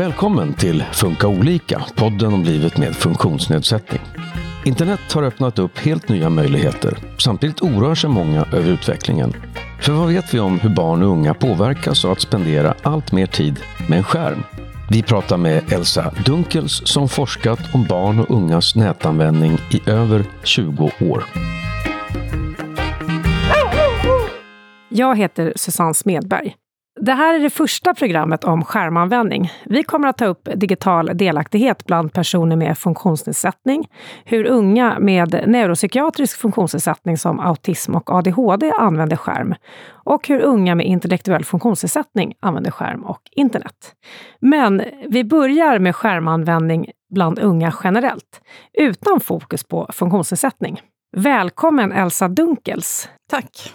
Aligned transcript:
Välkommen 0.00 0.54
till 0.54 0.84
Funka 0.92 1.28
olika, 1.28 1.82
podden 1.96 2.32
om 2.32 2.42
livet 2.42 2.78
med 2.78 2.96
funktionsnedsättning. 2.96 4.00
Internet 4.64 5.12
har 5.12 5.22
öppnat 5.22 5.58
upp 5.58 5.78
helt 5.78 6.08
nya 6.08 6.30
möjligheter. 6.30 6.98
Samtidigt 7.18 7.62
oroar 7.62 7.94
sig 7.94 8.10
många 8.10 8.44
över 8.52 8.70
utvecklingen. 8.70 9.32
För 9.80 9.92
vad 9.92 10.08
vet 10.08 10.34
vi 10.34 10.40
om 10.40 10.60
hur 10.60 10.70
barn 10.70 11.02
och 11.02 11.08
unga 11.08 11.34
påverkas 11.34 12.04
av 12.04 12.10
att 12.10 12.20
spendera 12.20 12.74
allt 12.82 13.12
mer 13.12 13.26
tid 13.26 13.60
med 13.88 13.98
en 13.98 14.04
skärm? 14.04 14.42
Vi 14.90 15.02
pratar 15.02 15.36
med 15.36 15.72
Elsa 15.72 16.14
Dunkels 16.26 16.82
som 16.84 17.08
forskat 17.08 17.74
om 17.74 17.84
barn 17.84 18.18
och 18.20 18.30
ungas 18.30 18.76
nätanvändning 18.76 19.58
i 19.70 19.90
över 19.90 20.24
20 20.44 20.90
år. 21.00 21.24
Jag 24.88 25.18
heter 25.18 25.52
Susanne 25.56 25.94
Smedberg. 25.94 26.56
Det 27.02 27.12
här 27.12 27.34
är 27.34 27.38
det 27.38 27.50
första 27.50 27.94
programmet 27.94 28.44
om 28.44 28.64
skärmanvändning. 28.64 29.50
Vi 29.64 29.82
kommer 29.82 30.08
att 30.08 30.18
ta 30.18 30.26
upp 30.26 30.48
digital 30.54 31.10
delaktighet 31.14 31.84
bland 31.86 32.12
personer 32.12 32.56
med 32.56 32.78
funktionsnedsättning, 32.78 33.88
hur 34.24 34.44
unga 34.44 34.98
med 34.98 35.44
neuropsykiatrisk 35.46 36.40
funktionsnedsättning 36.40 37.16
som 37.16 37.40
autism 37.40 37.94
och 37.94 38.10
ADHD 38.10 38.72
använder 38.78 39.16
skärm 39.16 39.54
och 39.90 40.28
hur 40.28 40.40
unga 40.40 40.74
med 40.74 40.86
intellektuell 40.86 41.44
funktionsnedsättning 41.44 42.34
använder 42.40 42.70
skärm 42.70 43.04
och 43.04 43.22
internet. 43.36 43.94
Men 44.40 44.82
vi 45.08 45.24
börjar 45.24 45.78
med 45.78 45.96
skärmanvändning 45.96 46.90
bland 47.14 47.38
unga 47.38 47.74
generellt, 47.84 48.40
utan 48.78 49.20
fokus 49.20 49.64
på 49.64 49.90
funktionsnedsättning. 49.92 50.80
Välkommen 51.16 51.92
Elsa 51.92 52.28
Dunkels! 52.28 53.08
Tack! 53.30 53.72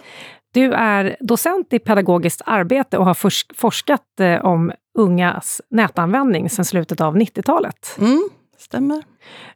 Du 0.56 0.72
är 0.72 1.16
docent 1.20 1.72
i 1.72 1.78
pedagogiskt 1.78 2.42
arbete 2.46 2.98
och 2.98 3.04
har 3.04 3.54
forskat 3.54 4.20
eh, 4.20 4.44
om 4.44 4.72
ungas 4.98 5.60
nätanvändning 5.70 6.50
sedan 6.50 6.64
slutet 6.64 7.00
av 7.00 7.16
90-talet. 7.16 7.96
Mm, 7.98 8.28
stämmer. 8.58 9.02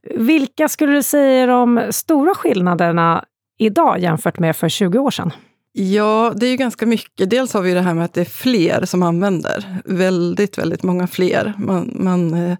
Vilka 0.02 0.68
skulle 0.68 0.92
du 0.92 1.02
säga 1.02 1.42
är 1.42 1.46
de 1.46 1.82
stora 1.90 2.34
skillnaderna 2.34 3.24
idag 3.58 3.98
jämfört 3.98 4.38
med 4.38 4.56
för 4.56 4.68
20 4.68 4.98
år 4.98 5.10
sedan? 5.10 5.32
Ja, 5.72 6.32
det 6.36 6.46
är 6.46 6.50
ju 6.50 6.56
ganska 6.56 6.86
mycket. 6.86 7.30
Dels 7.30 7.54
har 7.54 7.62
vi 7.62 7.74
det 7.74 7.80
här 7.80 7.94
med 7.94 8.04
att 8.04 8.14
det 8.14 8.20
är 8.20 8.24
fler 8.24 8.84
som 8.84 9.02
använder. 9.02 9.66
Väldigt, 9.84 10.58
väldigt 10.58 10.82
många 10.82 11.06
fler. 11.06 11.54
Man, 11.58 11.96
man 12.00 12.34
eh, 12.34 12.56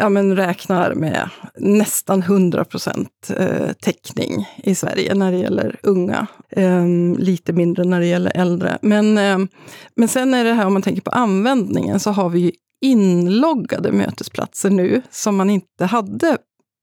ja, 0.00 0.08
men 0.08 0.36
räknar 0.36 0.94
med 0.94 1.30
nästan 1.54 2.22
100 2.22 2.64
procent 2.64 3.30
eh, 3.36 3.72
täckning 3.72 4.48
i 4.64 4.74
Sverige 4.74 5.14
när 5.14 5.32
det 5.32 5.38
gäller 5.38 5.80
unga. 5.82 6.26
Ehm, 6.50 7.16
lite 7.18 7.52
mindre 7.52 7.84
när 7.84 8.00
det 8.00 8.06
gäller 8.06 8.32
äldre. 8.34 8.78
Men, 8.82 9.18
ehm, 9.18 9.48
men 9.96 10.08
sen 10.08 10.34
är 10.34 10.44
det 10.44 10.52
här, 10.52 10.66
om 10.66 10.72
man 10.72 10.82
tänker 10.82 11.02
på 11.02 11.10
användningen, 11.10 12.00
så 12.00 12.10
har 12.10 12.28
vi 12.28 12.52
inloggade 12.80 13.92
mötesplatser 13.92 14.70
nu 14.70 15.02
som 15.10 15.36
man 15.36 15.50
inte 15.50 15.84
hade 15.84 16.38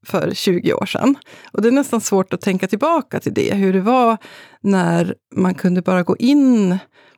för 0.05 0.31
20 0.33 0.73
år 0.73 0.85
sedan. 0.85 1.15
Och 1.51 1.61
det 1.61 1.67
är 1.67 1.71
nästan 1.71 2.01
svårt 2.01 2.33
att 2.33 2.41
tänka 2.41 2.67
tillbaka 2.67 3.19
till 3.19 3.33
det, 3.33 3.55
hur 3.55 3.73
det 3.73 3.81
var 3.81 4.17
när 4.61 5.15
man 5.35 5.53
kunde 5.53 5.81
bara 5.81 6.03
gå 6.03 6.17
in 6.17 6.77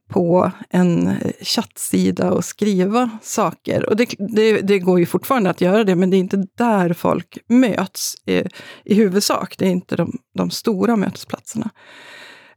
på 0.09 0.51
en 0.69 1.07
eh, 1.07 1.31
chattsida 1.41 2.31
och 2.31 2.45
skriva 2.45 3.09
saker. 3.21 3.89
Och 3.89 3.95
det, 3.95 4.15
det, 4.35 4.61
det, 4.61 4.79
går 4.79 4.99
ju 4.99 5.05
fortfarande 5.05 5.49
att 5.49 5.61
göra 5.61 5.83
det, 5.83 5.95
men 5.95 6.09
det 6.09 6.17
är 6.17 6.19
inte 6.19 6.47
där 6.57 6.93
folk 6.93 7.37
möts 7.47 8.15
i, 8.25 8.43
i 8.85 8.93
huvudsak. 8.95 9.55
Det 9.57 9.65
är 9.65 9.69
inte 9.69 9.95
de, 9.95 10.17
de 10.33 10.49
stora 10.51 10.95
mötesplatserna. 10.95 11.69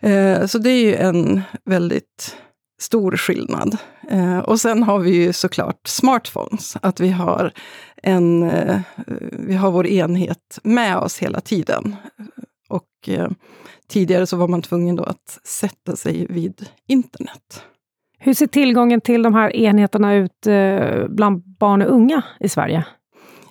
Eh, 0.00 0.46
så 0.46 0.58
det 0.58 0.70
är 0.70 0.84
ju 0.84 0.94
en 0.94 1.42
väldigt 1.64 2.36
stor 2.80 3.16
skillnad. 3.16 3.76
Eh, 4.10 4.38
och 4.38 4.60
sen 4.60 4.82
har 4.82 4.98
vi 4.98 5.10
ju 5.10 5.32
såklart 5.32 5.88
smartphones, 5.88 6.76
att 6.82 7.00
vi 7.00 7.08
har, 7.08 7.52
en, 8.02 8.42
eh, 8.42 8.80
vi 9.32 9.54
har 9.54 9.70
vår 9.70 9.86
enhet 9.86 10.58
med 10.62 10.96
oss 10.96 11.18
hela 11.18 11.40
tiden. 11.40 11.96
Och 12.72 13.08
eh, 13.08 13.30
tidigare 13.88 14.26
så 14.26 14.36
var 14.36 14.48
man 14.48 14.62
tvungen 14.62 14.96
då 14.96 15.02
att 15.04 15.40
sätta 15.44 15.96
sig 15.96 16.26
vid 16.30 16.68
internet. 16.88 17.62
Hur 18.18 18.34
ser 18.34 18.46
tillgången 18.46 19.00
till 19.00 19.22
de 19.22 19.34
här 19.34 19.56
enheterna 19.56 20.14
ut 20.14 20.46
eh, 20.46 21.08
bland 21.08 21.42
barn 21.58 21.82
och 21.82 21.94
unga 21.94 22.22
i 22.40 22.48
Sverige? 22.48 22.84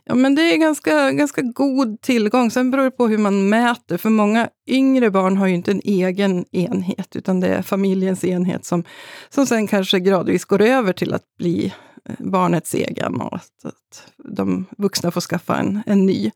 Ja, 0.03 0.15
men 0.15 0.35
det 0.35 0.41
är 0.41 0.57
ganska, 0.57 1.11
ganska 1.11 1.41
god 1.41 2.01
tillgång. 2.01 2.51
Sen 2.51 2.71
beror 2.71 2.83
det 2.83 2.91
på 2.91 3.07
hur 3.07 3.17
man 3.17 3.49
mäter. 3.49 3.97
För 3.97 4.09
många 4.09 4.49
yngre 4.67 5.11
barn 5.11 5.37
har 5.37 5.47
ju 5.47 5.53
inte 5.53 5.71
en 5.71 5.81
egen 5.83 6.45
enhet, 6.51 7.15
utan 7.15 7.39
det 7.39 7.47
är 7.47 7.61
familjens 7.61 8.23
enhet 8.23 8.65
som, 8.65 8.83
som 9.29 9.45
sen 9.45 9.67
kanske 9.67 9.99
gradvis 9.99 10.45
går 10.45 10.61
över 10.61 10.93
till 10.93 11.13
att 11.13 11.37
bli 11.37 11.73
eh, 12.05 12.15
barnets 12.19 12.73
egen 12.73 13.21
och 13.21 13.35
att, 13.35 13.65
att 13.65 14.11
de 14.17 14.65
vuxna 14.77 15.11
får 15.11 15.21
skaffa 15.21 15.57
en, 15.57 15.83
en 15.85 16.05
ny. 16.05 16.31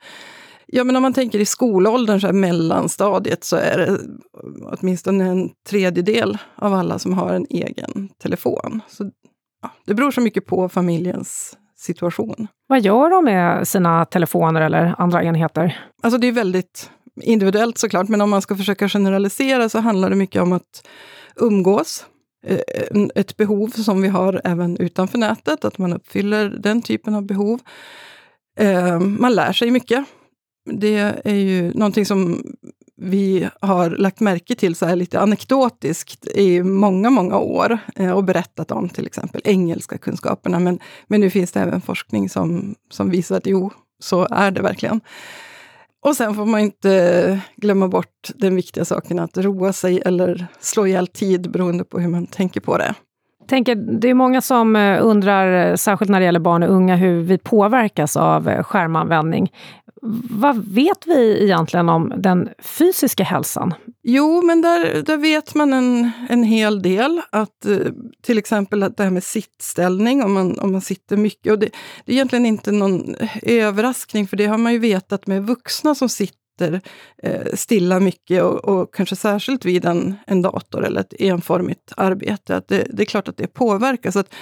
Ja, 0.68 0.84
men 0.84 0.96
om 0.96 1.02
man 1.02 1.14
tänker 1.14 1.40
i 1.40 1.46
skolåldern, 1.46 2.22
så 2.22 2.28
här 2.28 2.34
mellanstadiet, 2.34 3.44
så 3.44 3.56
är 3.56 3.78
det 3.78 4.00
åtminstone 4.64 5.26
en 5.26 5.50
tredjedel 5.70 6.38
av 6.56 6.74
alla 6.74 7.00
som 7.00 7.14
har 7.14 7.34
en 7.34 7.46
egen 7.50 8.10
telefon. 8.22 8.82
Så, 8.88 9.12
ja, 9.62 9.72
det 9.86 9.94
beror 9.94 10.12
så 10.12 10.22
mycket 10.22 10.46
på 10.46 10.70
familjens 10.70 11.58
situation. 11.78 12.48
Vad 12.68 12.82
gör 12.82 13.10
de 13.10 13.26
med 13.26 13.68
sina 13.68 14.06
telefoner 14.06 14.62
eller 14.62 14.96
andra 14.98 15.24
enheter? 15.24 15.86
Alltså 16.04 16.18
det 16.18 16.28
är 16.28 16.32
väldigt 16.32 16.90
individuellt 17.22 17.78
såklart, 17.78 18.10
men 18.10 18.22
om 18.22 18.30
man 18.30 18.42
ska 18.42 18.56
försöka 18.56 18.90
generalisera 18.90 19.70
så 19.70 19.80
handlar 19.80 20.10
det 20.10 20.16
mycket 20.16 20.42
om 20.42 20.54
att 20.54 20.88
umgås. 21.36 22.06
Eh, 22.48 23.08
ett 23.16 23.38
behov 23.38 23.68
som 23.68 24.02
vi 24.02 24.08
har 24.08 24.42
även 24.44 24.78
utanför 24.78 25.18
nätet, 25.18 25.66
att 25.66 25.78
man 25.78 25.94
uppfyller 25.94 26.50
den 26.50 26.82
typen 26.82 27.16
av 27.16 27.26
behov. 27.26 27.60
Eh, 28.60 29.00
man 29.00 29.36
lär 29.36 29.54
sig 29.54 29.72
mycket 29.72 30.06
det 30.66 31.22
är 31.26 31.36
ju 31.36 31.74
någonting 31.74 32.06
som 32.06 32.44
vi 32.98 33.50
har 33.62 33.90
lagt 33.90 34.20
märke 34.20 34.56
till 34.56 34.76
så 34.76 34.86
här 34.86 34.96
lite 34.96 35.20
anekdotiskt 35.20 36.28
i 36.28 36.64
många, 36.64 37.10
många 37.10 37.38
år 37.38 37.78
eh, 37.96 38.12
och 38.12 38.24
berättat 38.24 38.72
om 38.72 38.90
till 38.90 39.06
exempel 39.06 39.42
engelska 39.44 39.98
kunskaperna. 39.98 40.60
Men, 40.60 40.80
men 41.08 41.22
nu 41.22 41.30
finns 41.30 41.52
det 41.52 41.60
även 41.60 41.82
forskning 41.82 42.30
som, 42.30 42.76
som 42.92 43.10
visar 43.10 43.38
att 43.38 43.48
jo, 43.48 43.72
så 44.00 44.28
är 44.32 44.52
det 44.52 44.62
verkligen. 44.62 45.02
Och 46.02 46.16
sen 46.16 46.36
får 46.36 46.46
man 46.46 46.60
inte 46.60 47.40
glömma 47.56 47.88
bort 47.88 48.32
den 48.36 48.56
viktiga 48.56 48.86
saken 48.86 49.20
att 49.20 49.38
roa 49.38 49.74
sig 49.74 50.02
eller 50.06 50.48
slå 50.60 50.88
ihjäl 50.88 51.08
tid 51.08 51.52
beroende 51.52 51.84
på 51.84 52.00
hur 52.00 52.10
man 52.10 52.28
tänker 52.28 52.62
på 52.62 52.78
det. 52.78 52.96
Tänker, 53.48 53.76
det 53.76 54.10
är 54.10 54.14
många 54.14 54.42
som 54.42 54.76
eh, 54.76 55.06
undrar, 55.06 55.72
eh, 55.72 55.76
särskilt 55.76 56.12
när 56.12 56.20
det 56.20 56.26
gäller 56.26 56.40
barn 56.40 56.64
och 56.64 56.70
unga, 56.70 56.96
hur 56.96 57.22
vi 57.22 57.38
påverkas 57.38 58.18
av 58.18 58.50
eh, 58.50 58.64
skärmanvändning 58.64 59.52
vad 60.30 60.66
vet 60.74 61.08
vi 61.08 61.44
egentligen 61.44 61.90
om 61.90 62.14
den 62.18 62.50
fysiska 62.60 63.24
hälsan? 63.24 63.74
Jo, 64.04 64.42
men 64.42 64.62
där, 64.62 65.02
där 65.02 65.18
vet 65.18 65.56
man 65.56 65.74
en, 65.74 66.12
en 66.30 66.44
hel 66.44 66.82
del. 66.82 67.22
Att, 67.30 67.66
till 68.24 68.38
exempel 68.38 68.84
att 68.84 68.98
det 68.98 69.04
här 69.04 69.10
med 69.10 69.24
sittställning, 69.24 70.24
om 70.24 70.34
man, 70.34 70.60
om 70.60 70.72
man 70.72 70.82
sitter 70.82 71.18
mycket. 71.18 71.52
Och 71.52 71.60
det, 71.60 71.70
det 72.06 72.12
är 72.12 72.14
egentligen 72.14 72.46
inte 72.46 72.72
någon 72.72 73.16
överraskning, 73.42 74.28
för 74.28 74.38
det 74.38 74.46
har 74.46 74.58
man 74.58 74.74
ju 74.74 74.80
vetat 74.80 75.28
med 75.28 75.48
vuxna 75.48 75.96
som 75.96 76.10
sitter 76.10 76.45
eh, 76.62 77.46
stilla 77.54 78.00
mycket 78.00 78.44
och, 78.44 78.66
och, 78.66 78.94
kanske 78.94 79.16
särskilt 79.16 79.66
vid 79.66 79.86
en, 79.86 80.16
en 80.28 80.42
dator 80.42 80.86
eller 80.86 81.02
ett 81.02 81.14
enformigt 81.20 81.92
arbete. 81.98 82.56
Att 82.56 82.68
det, 82.68 82.88
det 82.90 83.04
är 83.04 83.06
klart 83.06 83.28
att 83.28 83.38
det 83.38 83.48
påverkas. 83.48 84.16
Att, 84.16 84.34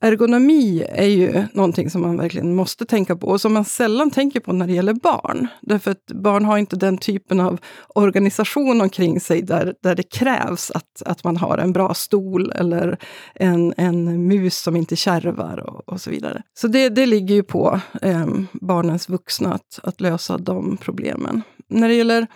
ergonomi 0.00 0.84
är 0.88 1.06
ju 1.06 1.44
någonting 1.52 1.90
som 1.90 2.02
man 2.02 2.16
verkligen 2.16 2.54
måste 2.54 2.84
tänka 2.84 3.16
på 3.16 3.26
och 3.26 3.40
som 3.40 3.52
man 3.52 3.64
sällan 3.64 4.10
tänker 4.10 4.40
på 4.40 4.52
när 4.52 4.66
det 4.66 4.72
gäller 4.72 4.94
barn. 4.94 5.46
Därför 5.62 5.90
att 5.90 6.06
barn 6.06 6.44
har 6.44 6.58
inte 6.58 6.76
den 6.76 6.98
typen 6.98 7.40
av 7.40 7.60
organisation 7.88 8.80
omkring 8.80 9.20
sig 9.20 9.42
där, 9.42 9.74
där 9.82 9.94
det 9.94 10.02
krävs 10.02 10.70
att, 10.70 11.02
att 11.06 11.24
man 11.24 11.36
har 11.36 11.58
en 11.58 11.72
bra 11.72 11.94
stol 11.94 12.50
eller 12.50 12.98
en, 13.34 13.74
en 13.76 14.26
mus 14.26 14.58
som 14.58 14.76
inte 14.76 14.96
kärvar 14.96 15.58
och, 15.68 15.88
och 15.88 16.00
så 16.00 16.10
vidare. 16.10 16.42
Så 16.60 16.68
det, 16.68 16.88
det 16.88 17.06
ligger 17.06 17.34
ju 17.34 17.42
på 17.42 17.80
eh, 18.02 18.26
barnens 18.52 19.08
vuxna 19.08 19.54
att, 19.54 19.80
att 19.82 20.00
lösa 20.00 20.38
de 20.38 20.76
problemen. 20.76 21.42
När 21.68 21.88
det 21.88 21.94
gäller 21.94 22.26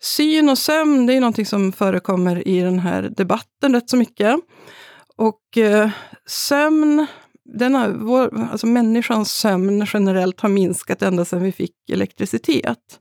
syn 0.00 0.48
och 0.48 0.58
sömn, 0.58 1.06
det 1.06 1.14
är 1.14 1.20
någonting 1.20 1.46
som 1.46 1.72
förekommer 1.72 2.48
i 2.48 2.60
den 2.60 2.78
här 2.78 3.02
debatten 3.16 3.74
rätt 3.74 3.90
så 3.90 3.96
mycket. 3.96 4.36
Och 5.16 5.58
eh, 5.58 5.90
sömn, 6.26 7.06
denna, 7.44 7.88
vår, 7.88 8.48
alltså 8.50 8.66
människans 8.66 9.32
sömn 9.32 9.86
generellt 9.92 10.40
har 10.40 10.48
minskat 10.48 11.02
ända 11.02 11.24
sedan 11.24 11.42
vi 11.42 11.52
fick 11.52 11.90
elektricitet. 11.90 13.00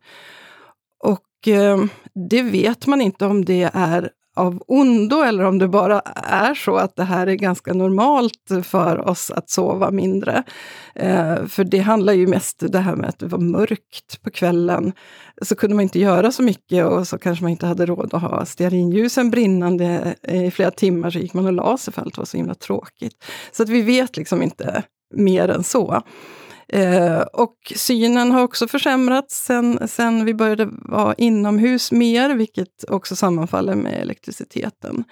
Och 1.04 1.48
eh, 1.48 1.86
det 2.30 2.44
vet 2.44 2.88
man 2.88 3.02
inte 3.02 3.26
om 3.26 3.46
det 3.46 3.70
är 3.74 4.10
av 4.42 4.64
ondo 4.68 5.22
eller 5.22 5.44
om 5.44 5.60
det 5.60 5.68
bara 5.68 6.00
är 6.24 6.54
så 6.54 6.76
att 6.76 6.96
det 6.96 7.04
här 7.04 7.28
är 7.28 7.36
ganska 7.36 7.74
normalt 7.74 8.52
för 8.64 9.08
oss 9.08 9.32
att 9.32 9.50
sova 9.50 9.92
mindre. 9.92 10.44
Eh, 10.96 11.46
för 11.46 11.64
det 11.64 11.80
handlar 11.80 12.14
ju 12.14 12.28
mest 12.28 12.64
om 12.64 12.72
det 12.72 12.80
här 12.80 12.96
med 12.96 13.10
att 13.10 13.20
det 13.20 13.28
var 13.28 13.40
mörkt 13.40 14.22
på 14.24 14.30
kvällen. 14.30 14.94
Så 15.42 15.56
kunde 15.56 15.76
man 15.76 15.84
inte 15.84 16.00
göra 16.00 16.32
så 16.32 16.44
mycket 16.44 16.86
och 16.86 17.08
så 17.08 17.18
kanske 17.18 17.44
man 17.44 17.52
inte 17.52 17.66
hade 17.66 17.86
råd 17.86 18.14
att 18.14 18.22
ha 18.22 18.46
stearinljusen 18.46 19.30
brinnande 19.32 20.16
i 20.28 20.52
flera 20.52 20.72
timmar, 20.72 21.10
så 21.10 21.20
gick 21.20 21.34
man 21.34 21.46
och 21.46 21.54
la 21.54 21.78
sig 21.78 21.94
för 21.94 22.02
allt 22.02 22.18
var 22.18 22.26
så 22.26 22.38
himla 22.38 22.56
tråkigt. 22.56 23.24
Så 23.52 23.64
att 23.64 23.70
vi 23.70 23.82
vet 23.82 24.18
liksom 24.18 24.42
inte 24.42 24.84
mer 25.14 25.48
än 25.48 25.64
så. 25.64 26.02
Eh, 26.74 27.22
och 27.22 27.74
synen 27.76 28.32
har 28.32 28.44
också 28.44 28.68
försämrats 28.68 29.46
sen, 29.46 29.88
sen 29.88 30.26
vi 30.26 30.34
började 30.34 30.70
vara 30.72 31.14
inomhus 31.14 31.92
mer, 31.92 32.36
vilket 32.36 32.84
också 32.88 33.16
sammanfaller 33.16 33.76
med 33.76 33.94
elektriciteten. 33.94 35.04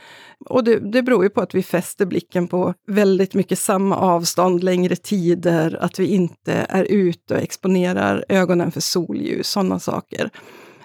Och 0.46 0.64
det, 0.64 0.92
det 0.92 1.04
beror 1.04 1.24
ju 1.24 1.30
på 1.30 1.42
att 1.42 1.56
vi 1.56 1.64
fäster 1.64 2.06
blicken 2.06 2.48
på 2.48 2.74
väldigt 2.88 3.34
mycket 3.34 3.60
samma 3.60 3.98
avstånd, 3.98 4.64
längre 4.64 4.96
tider, 4.96 5.78
att 5.82 6.00
vi 6.00 6.08
inte 6.08 6.54
är 6.70 6.84
ute 6.84 7.34
och 7.34 7.42
exponerar 7.42 8.26
ögonen 8.30 8.72
för 8.72 8.82
solljus, 8.82 9.50
sådana 9.50 9.80
saker. 9.80 10.30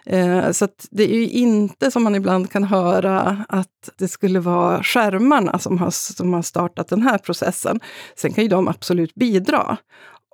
Eh, 0.07 0.51
så 0.51 0.69
det 0.91 1.03
är 1.03 1.15
ju 1.15 1.29
inte 1.29 1.91
som 1.91 2.05
man 2.05 2.15
ibland 2.15 2.51
kan 2.51 2.65
höra 2.65 3.45
att 3.49 3.91
det 3.99 4.09
skulle 4.09 4.41
vara 4.41 4.83
skärmarna 4.83 5.59
som 5.59 5.79
har, 5.79 5.91
som 5.91 6.33
har 6.33 6.43
startat 6.43 6.89
den 6.89 7.03
här 7.03 7.19
processen. 7.19 7.81
Sen 8.17 8.33
kan 8.33 8.45
ju 8.45 8.51
de 8.51 8.69
absolut 8.69 9.15
bidra. 9.15 9.77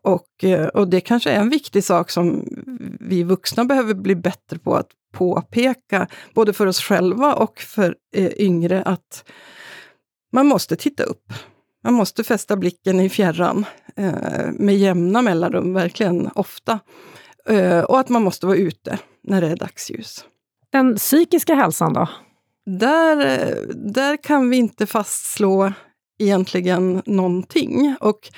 Och, 0.02 0.44
eh, 0.44 0.66
och 0.66 0.88
det 0.88 1.00
kanske 1.00 1.30
är 1.30 1.40
en 1.40 1.50
viktig 1.50 1.84
sak 1.84 2.10
som 2.10 2.44
vi 3.00 3.22
vuxna 3.22 3.64
behöver 3.64 3.94
bli 3.94 4.14
bättre 4.14 4.58
på 4.58 4.76
att 4.76 4.88
påpeka, 5.12 6.06
både 6.34 6.52
för 6.52 6.66
oss 6.66 6.80
själva 6.80 7.34
och 7.34 7.58
för 7.60 7.96
eh, 8.14 8.32
yngre, 8.36 8.82
att 8.82 9.24
man 10.32 10.46
måste 10.46 10.76
titta 10.76 11.02
upp. 11.02 11.32
Man 11.84 11.94
måste 11.94 12.24
fästa 12.24 12.56
blicken 12.56 13.00
i 13.00 13.08
fjärran 13.08 13.64
eh, 13.96 14.50
med 14.52 14.76
jämna 14.76 15.22
mellanrum, 15.22 15.74
verkligen 15.74 16.30
ofta. 16.34 16.80
Eh, 17.46 17.80
och 17.80 18.00
att 18.00 18.08
man 18.08 18.22
måste 18.22 18.46
vara 18.46 18.56
ute 18.56 18.98
när 19.22 19.40
det 19.40 19.48
är 19.48 19.56
dagsljus. 19.56 20.24
Den 20.70 20.96
psykiska 20.96 21.54
hälsan 21.54 21.92
då? 21.92 22.08
Där, 22.66 23.16
eh, 23.26 23.56
där 23.74 24.16
kan 24.16 24.50
vi 24.50 24.56
inte 24.56 24.86
fastslå 24.86 25.72
egentligen 26.18 27.02
någonting. 27.06 27.96
Och 28.00 28.30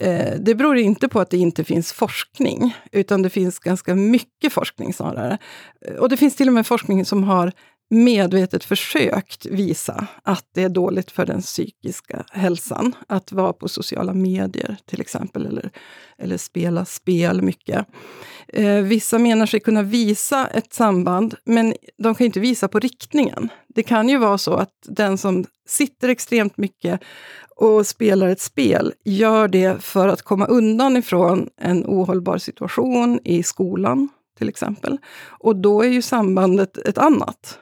Eh, 0.00 0.34
det 0.40 0.54
beror 0.54 0.76
inte 0.76 1.08
på 1.08 1.20
att 1.20 1.30
det 1.30 1.36
inte 1.36 1.64
finns 1.64 1.92
forskning, 1.92 2.76
utan 2.92 3.22
det 3.22 3.30
finns 3.30 3.58
ganska 3.58 3.94
mycket 3.94 4.52
forskning 4.52 4.92
snarare. 4.92 5.38
Eh, 5.86 5.94
och 5.94 6.08
det 6.08 6.16
finns 6.16 6.36
till 6.36 6.48
och 6.48 6.54
med 6.54 6.66
forskning 6.66 7.04
som 7.04 7.24
har 7.24 7.52
medvetet 7.90 8.64
försökt 8.64 9.46
visa 9.46 10.06
att 10.22 10.44
det 10.54 10.62
är 10.62 10.68
dåligt 10.68 11.10
för 11.10 11.26
den 11.26 11.40
psykiska 11.40 12.24
hälsan 12.32 12.94
att 13.08 13.32
vara 13.32 13.52
på 13.52 13.68
sociala 13.68 14.14
medier 14.14 14.76
till 14.86 15.00
exempel, 15.00 15.46
eller, 15.46 15.70
eller 16.18 16.36
spela 16.36 16.84
spel 16.84 17.42
mycket. 17.42 17.86
Eh, 18.48 18.76
vissa 18.76 19.18
menar 19.18 19.46
sig 19.46 19.60
kunna 19.60 19.82
visa 19.82 20.46
ett 20.46 20.72
samband, 20.72 21.34
men 21.44 21.74
de 21.98 22.14
kan 22.14 22.24
inte 22.24 22.40
visa 22.40 22.68
på 22.68 22.78
riktningen. 22.78 23.48
Det 23.74 23.82
kan 23.82 24.08
ju 24.08 24.18
vara 24.18 24.38
så 24.38 24.54
att 24.54 24.74
den 24.88 25.18
som 25.18 25.44
sitter 25.68 26.08
extremt 26.08 26.56
mycket 26.56 27.00
och 27.56 27.86
spelar 27.86 28.28
ett 28.28 28.40
spel 28.40 28.92
gör 29.04 29.48
det 29.48 29.82
för 29.82 30.08
att 30.08 30.22
komma 30.22 30.46
undan 30.46 30.96
ifrån 30.96 31.48
en 31.60 31.84
ohållbar 31.86 32.38
situation 32.38 33.20
i 33.24 33.42
skolan, 33.42 34.08
till 34.38 34.48
exempel. 34.48 34.98
Och 35.26 35.56
då 35.56 35.82
är 35.82 35.88
ju 35.88 36.02
sambandet 36.02 36.78
ett 36.78 36.98
annat 36.98 37.58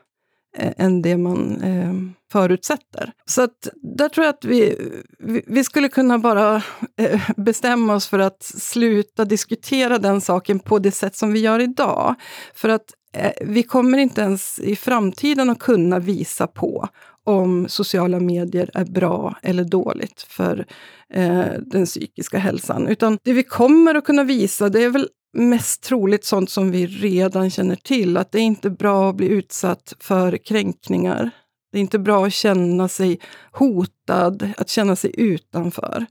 Eh, 0.59 0.73
än 0.77 1.03
det 1.03 1.17
man 1.17 1.61
eh, 1.63 1.93
förutsätter. 2.33 3.13
Så 3.25 3.43
att 3.43 3.69
där 3.97 4.09
tror 4.09 4.27
jag 4.27 4.35
att 4.35 4.45
vi, 4.45 4.77
vi, 5.19 5.43
vi 5.47 5.65
skulle 5.65 5.89
kunna 5.89 6.19
bara 6.19 6.63
eh, 6.99 7.31
bestämma 7.37 7.95
oss 7.95 8.07
för 8.07 8.19
att 8.19 8.43
sluta 8.43 9.25
diskutera 9.25 9.99
den 9.99 10.21
saken 10.21 10.59
på 10.59 10.79
det 10.79 10.93
sätt 10.93 11.17
som 11.17 11.33
vi 11.33 11.41
gör 11.41 11.61
idag. 11.61 12.15
För 12.55 12.69
att 12.69 12.85
eh, 13.17 13.33
vi 13.41 13.63
kommer 13.63 13.99
inte 13.99 14.21
ens 14.21 14.59
i 14.59 14.77
framtiden 14.77 15.51
att 15.51 15.59
kunna 15.59 15.99
visa 15.99 16.47
på 16.47 16.89
om 17.25 17.69
sociala 17.69 18.21
medier 18.21 18.71
är 18.75 18.85
bra 18.85 19.39
eller 19.43 19.65
dåligt 19.65 20.23
för 20.23 20.67
eh, 21.15 21.47
den 21.67 21.87
psykiska 21.87 22.39
hälsan. 22.39 22.89
Utan 22.89 23.19
det 23.23 23.33
vi 23.33 23.43
kommer 23.43 23.95
att 23.95 24.05
kunna 24.05 24.25
visa, 24.25 24.69
det 24.69 24.85
är 24.85 24.91
väl 24.91 25.09
mest 25.33 25.83
troligt 25.83 26.25
sånt 26.25 26.51
som 26.51 26.71
vi 26.71 26.87
redan 26.87 27.51
känner 27.51 27.77
till. 27.77 28.17
Att 28.17 28.33
det 28.33 28.39
är 28.39 28.43
inte 28.43 28.71
bra 28.71 29.11
att 29.11 29.17
bli 29.17 29.27
utsatt 29.27 29.95
för 30.01 30.37
kränkningar. 30.37 31.31
Det 31.73 31.79
är 31.79 31.81
inte 31.81 31.99
bra 31.99 32.27
att 32.27 32.33
känna 32.33 32.89
sig 32.89 33.21
hotad, 33.53 34.53
att 34.57 34.69
känna 34.69 34.97
sig 34.97 35.15
utanför. 35.19 36.07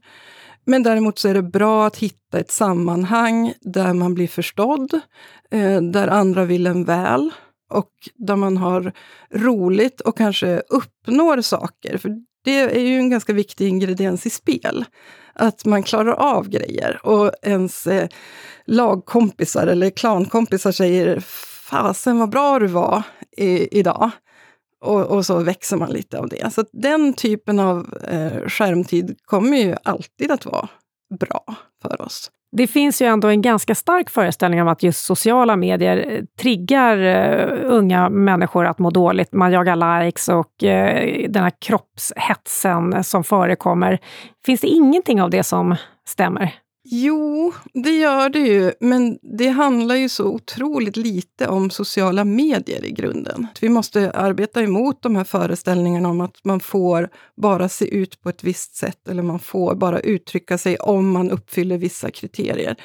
Men 0.64 0.82
däremot 0.82 1.18
så 1.18 1.28
är 1.28 1.34
det 1.34 1.42
bra 1.42 1.86
att 1.86 1.96
hitta 1.96 2.38
ett 2.38 2.50
sammanhang 2.50 3.54
där 3.60 3.92
man 3.92 4.14
blir 4.14 4.28
förstådd, 4.28 5.00
eh, 5.50 5.82
där 5.82 6.08
andra 6.08 6.44
vill 6.44 6.66
en 6.66 6.84
väl 6.84 7.30
och 7.70 7.90
där 8.14 8.36
man 8.36 8.56
har 8.56 8.92
roligt 9.34 10.00
och 10.00 10.16
kanske 10.16 10.62
uppnår 10.68 11.40
saker. 11.40 11.98
För 11.98 12.10
det 12.44 12.58
är 12.58 12.80
ju 12.80 12.96
en 12.96 13.10
ganska 13.10 13.32
viktig 13.32 13.68
ingrediens 13.68 14.26
i 14.26 14.30
spel. 14.30 14.84
Att 15.34 15.64
man 15.64 15.82
klarar 15.82 16.12
av 16.12 16.48
grejer 16.48 17.00
och 17.06 17.32
ens 17.42 17.86
eh, 17.86 18.08
lagkompisar 18.66 19.66
eller 19.66 19.90
klankompisar 19.90 20.72
säger 20.72 21.20
Fasen 21.70 22.18
vad 22.18 22.30
bra 22.30 22.58
du 22.58 22.66
var 22.66 23.02
i, 23.36 23.78
idag. 23.78 24.10
Och, 24.80 25.00
och, 25.00 25.26
så 25.26 25.38
växer 25.38 25.76
man 25.76 25.90
lite 25.90 26.18
av 26.18 26.28
det. 26.28 26.54
Så 26.54 26.64
den 26.72 27.12
typen 27.12 27.60
av 27.60 27.94
eh, 28.08 28.48
skärmtid 28.48 29.16
kommer 29.24 29.56
ju 29.56 29.76
alltid 29.82 30.30
att 30.30 30.46
vara 30.46 30.68
bra 31.12 31.44
för 31.82 32.02
oss. 32.02 32.30
Det 32.56 32.66
finns 32.66 33.02
ju 33.02 33.06
ändå 33.06 33.28
en 33.28 33.42
ganska 33.42 33.74
stark 33.74 34.10
föreställning 34.10 34.62
om 34.62 34.68
att 34.68 34.82
just 34.82 35.04
sociala 35.04 35.56
medier 35.56 36.06
eh, 36.08 36.20
triggar 36.40 36.98
uh, 36.98 37.72
unga 37.72 38.08
människor 38.08 38.66
att 38.66 38.78
må 38.78 38.90
dåligt. 38.90 39.32
Man 39.32 39.52
jagar 39.52 40.04
likes 40.04 40.28
och 40.28 40.52
uh, 40.62 41.28
den 41.28 41.42
här 41.42 41.52
kroppshetsen 41.60 43.04
som 43.04 43.24
förekommer. 43.24 43.98
Finns 44.44 44.60
det 44.60 44.66
ingenting 44.66 45.22
av 45.22 45.30
det 45.30 45.42
som 45.42 45.76
stämmer? 46.08 46.54
Jo, 46.84 47.52
det 47.74 47.90
gör 47.90 48.28
det 48.28 48.38
ju, 48.38 48.72
men 48.80 49.18
det 49.38 49.48
handlar 49.48 49.94
ju 49.94 50.08
så 50.08 50.24
otroligt 50.24 50.96
lite 50.96 51.48
om 51.48 51.70
sociala 51.70 52.24
medier 52.24 52.84
i 52.84 52.90
grunden. 52.90 53.46
Vi 53.60 53.68
måste 53.68 54.10
arbeta 54.10 54.62
emot 54.62 55.02
de 55.02 55.16
här 55.16 55.24
föreställningarna 55.24 56.08
om 56.08 56.20
att 56.20 56.44
man 56.44 56.60
får 56.60 57.08
bara 57.36 57.68
se 57.68 57.94
ut 57.94 58.20
på 58.20 58.28
ett 58.28 58.44
visst 58.44 58.76
sätt 58.76 59.08
eller 59.08 59.22
man 59.22 59.38
får 59.38 59.74
bara 59.74 60.00
uttrycka 60.00 60.58
sig 60.58 60.76
om 60.76 61.10
man 61.10 61.30
uppfyller 61.30 61.78
vissa 61.78 62.10
kriterier. 62.10 62.76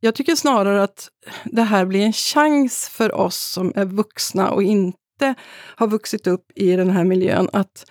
Jag 0.00 0.14
tycker 0.14 0.34
snarare 0.34 0.82
att 0.82 1.08
det 1.44 1.62
här 1.62 1.84
blir 1.84 2.00
en 2.00 2.12
chans 2.12 2.88
för 2.88 3.14
oss 3.14 3.52
som 3.52 3.72
är 3.74 3.84
vuxna 3.84 4.50
och 4.50 4.62
inte 4.62 5.34
har 5.76 5.86
vuxit 5.86 6.26
upp 6.26 6.52
i 6.54 6.76
den 6.76 6.90
här 6.90 7.04
miljön 7.04 7.48
att, 7.52 7.90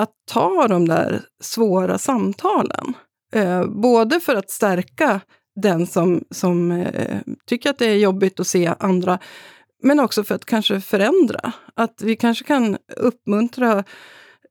att 0.00 0.10
ta 0.32 0.68
de 0.68 0.88
där 0.88 1.22
svåra 1.42 1.98
samtalen. 1.98 2.94
Eh, 3.34 3.66
både 3.66 4.20
för 4.20 4.34
att 4.34 4.50
stärka 4.50 5.20
den 5.56 5.86
som, 5.86 6.24
som 6.30 6.72
eh, 6.72 7.20
tycker 7.46 7.70
att 7.70 7.78
det 7.78 7.86
är 7.86 7.96
jobbigt 7.96 8.40
att 8.40 8.46
se 8.46 8.74
andra, 8.78 9.18
men 9.82 10.00
också 10.00 10.24
för 10.24 10.34
att 10.34 10.44
kanske 10.44 10.80
förändra. 10.80 11.52
Att 11.74 12.02
vi 12.02 12.16
kanske 12.16 12.44
kan 12.44 12.76
uppmuntra 12.96 13.84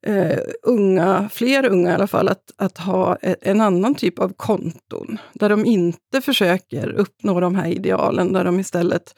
eh, 0.03 0.39
unga, 0.63 1.29
fler 1.33 1.65
unga 1.65 1.91
i 1.91 1.93
alla 1.93 2.07
fall, 2.07 2.27
att, 2.27 2.51
att 2.57 2.77
ha 2.77 3.17
e, 3.22 3.36
en 3.41 3.62
annan 3.62 3.95
typ 3.95 4.19
av 4.19 4.33
konton. 4.38 5.17
Där 5.33 5.50
de 5.50 5.65
inte 5.65 6.22
försöker 6.22 6.89
uppnå 6.89 7.39
de 7.39 7.55
här 7.55 7.67
idealen, 7.67 8.33
där 8.33 8.43
de 8.43 8.60
istället 8.60 9.13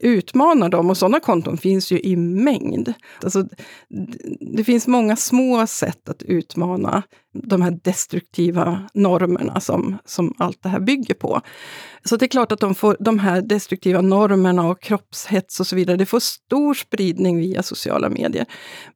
utmanar 0.00 0.68
dem. 0.68 0.90
Och 0.90 0.96
sådana 0.96 1.20
konton 1.20 1.56
finns 1.56 1.92
ju 1.92 2.00
i 2.00 2.16
mängd. 2.16 2.92
Alltså, 3.22 3.44
det 4.56 4.64
finns 4.64 4.86
många 4.86 5.16
små 5.16 5.66
sätt 5.66 6.08
att 6.08 6.22
utmana 6.22 7.02
de 7.34 7.62
här 7.62 7.78
destruktiva 7.82 8.88
normerna 8.94 9.60
som, 9.60 9.98
som 10.04 10.34
allt 10.38 10.62
det 10.62 10.68
här 10.68 10.80
bygger 10.80 11.14
på. 11.14 11.40
Så 12.04 12.16
det 12.16 12.26
är 12.26 12.28
klart 12.28 12.52
att 12.52 12.60
de, 12.60 12.74
får, 12.74 12.96
de 13.00 13.18
här 13.18 13.42
destruktiva 13.42 14.00
normerna 14.00 14.68
och 14.68 14.82
kroppshets 14.82 15.60
och 15.60 15.66
så 15.66 15.76
vidare, 15.76 15.96
det 15.96 16.06
får 16.06 16.20
stor 16.20 16.74
spridning 16.74 17.38
via 17.38 17.62
sociala 17.62 18.08
medier. 18.08 18.46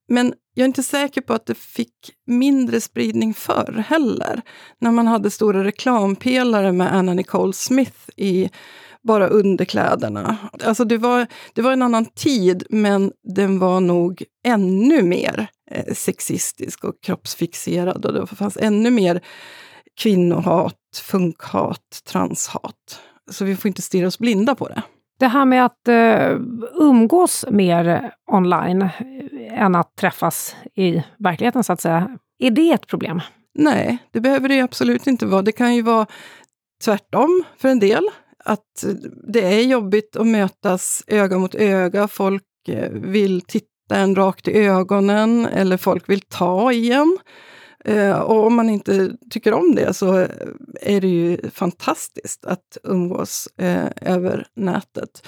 Men 0.08 0.34
jag 0.54 0.64
är 0.64 0.68
inte 0.68 0.82
säker 0.82 1.20
på 1.20 1.34
att 1.34 1.46
det 1.46 1.54
fick 1.54 1.94
mindre 2.26 2.80
spridning 2.80 3.34
förr 3.34 3.84
heller. 3.88 4.42
När 4.80 4.90
man 4.90 5.06
hade 5.06 5.30
stora 5.30 5.64
reklampelare 5.64 6.73
med 6.73 6.94
Anna 6.94 7.14
Nicole 7.14 7.52
Smith 7.52 7.99
i 8.16 8.50
bara 9.02 9.28
underkläderna. 9.28 10.37
Alltså 10.64 10.84
det 10.84 10.99
var, 10.99 11.26
det 11.54 11.62
var 11.62 11.73
en 11.73 11.82
annan 11.82 12.04
tid, 12.04 12.64
men 12.70 13.12
den 13.34 13.58
var 13.58 13.80
nog 13.80 14.25
ännu 14.44 15.02
mer 15.02 15.46
eh, 15.70 15.94
sexistisk 15.94 16.84
och 16.84 16.94
kroppsfixerad. 17.02 18.06
Och 18.06 18.12
det 18.12 18.26
fanns 18.26 18.56
ännu 18.56 18.90
mer 18.90 19.20
kvinnohat, 20.00 21.02
funkhat, 21.02 22.02
transhat. 22.06 23.00
Så 23.30 23.44
vi 23.44 23.56
får 23.56 23.68
inte 23.68 23.82
stirra 23.82 24.06
oss 24.06 24.18
blinda 24.18 24.54
på 24.54 24.68
det. 24.68 24.82
Det 25.18 25.26
här 25.26 25.44
med 25.44 25.64
att 25.64 25.88
uh, 25.88 26.40
umgås 26.75 27.44
mer 27.50 28.12
online 28.26 28.88
än 29.50 29.75
att 29.75 29.97
träffas 29.97 30.56
i 30.75 31.02
verkligheten, 31.18 31.64
så 31.64 31.73
att 31.73 31.80
säga. 31.80 32.18
Är 32.38 32.50
det 32.50 32.71
ett 32.73 32.87
problem? 32.87 33.21
Nej, 33.54 33.99
det 34.11 34.21
behöver 34.21 34.49
det 34.49 34.61
absolut 34.61 35.06
inte 35.06 35.26
vara. 35.26 35.42
Det 35.42 35.52
kan 35.52 35.75
ju 35.75 35.83
vara 35.83 36.06
tvärtom 36.85 37.44
för 37.59 37.68
en 37.68 37.78
del 37.78 38.09
att 38.44 38.85
det 39.33 39.54
är 39.54 39.62
jobbigt 39.62 40.16
att 40.16 40.26
mötas 40.26 41.02
öga 41.06 41.38
mot 41.38 41.54
öga. 41.54 42.09
Folk 42.09 42.42
eh, 42.68 42.90
vill 42.90 43.40
titta 43.40 43.97
en 43.97 44.14
rakt 44.14 44.49
i 44.49 44.59
ögonen 44.59 45.47
eller 45.47 45.76
folk 45.76 46.09
vill 46.09 46.21
ta 46.21 46.73
i 46.73 46.92
en. 46.92 47.18
Eh, 47.84 48.18
och 48.18 48.46
om 48.46 48.54
man 48.54 48.70
inte 48.70 49.16
tycker 49.30 49.52
om 49.52 49.74
det 49.74 49.94
så 49.94 50.26
är 50.80 51.00
det 51.00 51.08
ju 51.08 51.50
fantastiskt 51.50 52.44
att 52.44 52.78
umgås 52.84 53.48
eh, 53.58 53.86
över 54.00 54.46
nätet. 54.56 55.26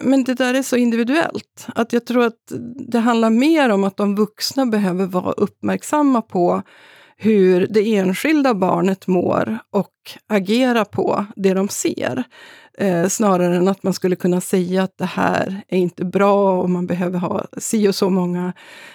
Men 0.00 0.24
det 0.24 0.34
där 0.34 0.54
är 0.54 0.62
så 0.62 0.76
individuellt. 0.76 1.66
Att 1.74 1.92
jag 1.92 2.06
tror 2.06 2.24
att 2.24 2.52
det 2.88 2.98
handlar 2.98 3.30
mer 3.30 3.68
om 3.68 3.84
att 3.84 3.96
de 3.96 4.14
vuxna 4.14 4.66
behöver 4.66 5.06
vara 5.06 5.32
uppmärksamma 5.32 6.22
på 6.22 6.62
hur 7.16 7.66
det 7.66 7.96
enskilda 7.96 8.54
barnet 8.54 9.06
mår 9.06 9.58
och 9.70 9.92
agera 10.28 10.84
på 10.84 11.26
det 11.36 11.54
de 11.54 11.68
ser. 11.68 12.24
Eh, 12.80 13.08
snarare 13.08 13.56
än 13.56 13.68
att 13.68 13.82
man 13.82 13.92
skulle 13.92 14.16
kunna 14.16 14.40
säga 14.40 14.82
att 14.82 14.98
det 14.98 15.04
här 15.04 15.62
är 15.68 15.78
inte 15.78 16.04
bra 16.04 16.60
och 16.62 16.70
man 16.70 16.86
behöver 16.86 17.18
ha 17.18 17.44
si 17.56 17.88
och 17.88 17.94
så 17.94 18.10
många 18.10 18.52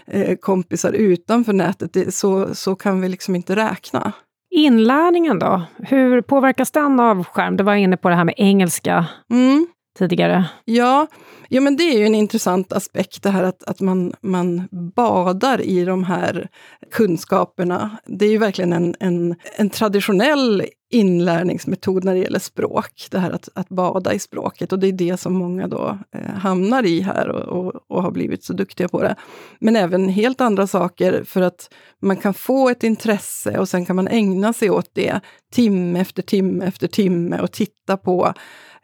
eh, 0.07 0.35
kompisar 0.35 0.93
utanför 0.93 1.53
nätet. 1.53 1.93
Det, 1.93 2.15
så, 2.15 2.55
så 2.55 2.75
kan 2.75 3.01
vi 3.01 3.09
liksom 3.09 3.35
inte 3.35 3.55
räkna. 3.55 4.11
Inlärningen 4.51 5.39
då? 5.39 5.61
Hur 5.77 6.21
påverkas 6.21 6.71
den 6.71 6.99
av 6.99 7.23
skärm? 7.23 7.57
Du 7.57 7.63
var 7.63 7.75
inne 7.75 7.97
på 7.97 8.09
det 8.09 8.15
här 8.15 8.23
med 8.23 8.35
engelska. 8.37 9.05
Mm 9.31 9.67
tidigare. 9.97 10.45
Ja, 10.65 11.07
ja 11.49 11.61
men 11.61 11.75
det 11.75 11.83
är 11.83 11.99
ju 11.99 12.05
en 12.05 12.15
intressant 12.15 12.73
aspekt 12.73 13.23
det 13.23 13.29
här 13.29 13.43
att, 13.43 13.63
att 13.63 13.79
man, 13.79 14.13
man 14.21 14.67
badar 14.95 15.61
i 15.61 15.85
de 15.85 16.03
här 16.03 16.47
kunskaperna. 16.91 17.97
Det 18.05 18.25
är 18.25 18.29
ju 18.29 18.37
verkligen 18.37 18.73
en, 18.73 18.95
en, 18.99 19.35
en 19.55 19.69
traditionell 19.69 20.63
inlärningsmetod 20.93 22.03
när 22.03 22.13
det 22.13 22.19
gäller 22.19 22.39
språk, 22.39 23.07
det 23.11 23.19
här 23.19 23.31
att, 23.31 23.49
att 23.53 23.69
bada 23.69 24.13
i 24.13 24.19
språket. 24.19 24.71
Och 24.71 24.79
det 24.79 24.87
är 24.87 24.91
det 24.91 25.17
som 25.17 25.33
många 25.33 25.67
då 25.67 25.97
eh, 26.15 26.33
hamnar 26.35 26.85
i 26.85 27.01
här 27.01 27.29
och, 27.29 27.41
och, 27.41 27.81
och, 27.87 28.03
har 28.03 28.11
blivit 28.11 28.43
så 28.43 28.53
duktiga 28.53 28.87
på 28.87 29.01
det. 29.01 29.15
Men 29.59 29.75
även 29.75 30.09
helt 30.09 30.41
andra 30.41 30.67
saker 30.67 31.23
för 31.23 31.41
att 31.41 31.73
man 32.01 32.17
kan 32.17 32.33
få 32.33 32.69
ett 32.69 32.83
intresse 32.83 33.59
och 33.59 33.69
sen 33.69 33.85
kan 33.85 33.95
man 33.95 34.07
ägna 34.07 34.53
sig 34.53 34.69
åt 34.69 34.89
det 34.93 35.19
timme 35.53 35.99
efter 35.99 36.21
timme 36.21 36.65
efter 36.65 36.87
timme 36.87 37.39
och 37.39 37.51
titta 37.51 37.97
på 37.97 38.33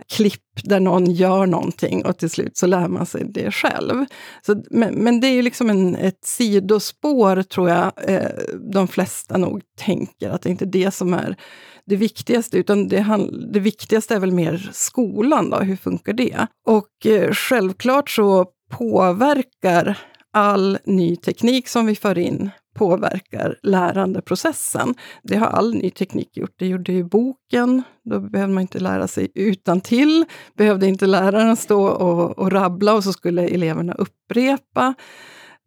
klipp 0.10 0.44
där 0.64 0.80
någon 0.80 1.12
gör 1.12 1.46
någonting 1.46 2.06
och 2.06 2.18
till 2.18 2.30
slut 2.30 2.58
så 2.58 2.68
lär 2.68 2.88
man 2.88 3.06
sig 3.06 3.26
det 3.30 3.52
själv. 3.52 4.06
Så, 4.46 4.64
men, 4.72 4.94
men 4.94 5.20
det 5.20 5.28
är 5.28 5.44
liksom 5.44 5.70
en, 5.70 5.96
ett 5.96 6.26
sidospår, 6.26 7.42
tror 7.42 7.70
jag, 7.70 7.92
eh, 8.08 8.30
de 8.74 8.88
flesta 8.88 9.38
nog 9.38 9.62
tänker, 9.78 10.30
att 10.30 10.42
det 10.42 10.50
inte 10.50 10.66
är 10.66 10.70
det 10.72 10.92
som 10.92 11.14
är 11.14 11.36
det 11.86 11.96
viktigaste, 11.96 12.58
utan 12.58 12.88
det, 12.88 13.28
det 13.54 13.60
viktigaste 13.60 14.16
är 14.16 14.20
väl 14.20 14.32
mer 14.32 14.70
skolan, 14.74 15.50
då, 15.50 15.58
hur 15.58 15.76
funkar 15.76 16.14
det? 16.14 16.48
Och 16.68 17.06
eh, 17.06 17.32
självklart 17.32 18.10
så 18.10 18.46
påverkar 18.72 19.98
all 20.34 20.78
ny 20.86 21.16
teknik 21.16 21.68
som 21.68 21.86
vi 21.86 21.96
för 21.96 22.18
in 22.18 22.50
påverkar 22.80 23.56
lärandeprocessen. 23.64 24.96
Det 25.24 25.38
har 25.38 25.48
all 25.48 25.74
ny 25.74 25.90
teknik 25.90 26.38
gjort. 26.38 26.54
Det 26.60 26.68
gjorde 26.68 26.92
ju 26.92 27.04
boken, 27.04 27.84
då 28.04 28.20
behövde 28.20 28.54
man 28.54 28.62
inte 28.62 28.80
lära 28.80 29.08
sig 29.08 29.32
utan 29.36 29.82
till. 29.82 30.26
behövde 30.58 30.88
inte 30.88 31.06
läraren 31.06 31.56
stå 31.56 31.88
och, 31.88 32.40
och 32.40 32.52
rabbla 32.52 32.94
och 32.94 33.04
så 33.04 33.14
skulle 33.14 33.48
eleverna 33.48 33.94
upprepa. 33.94 34.94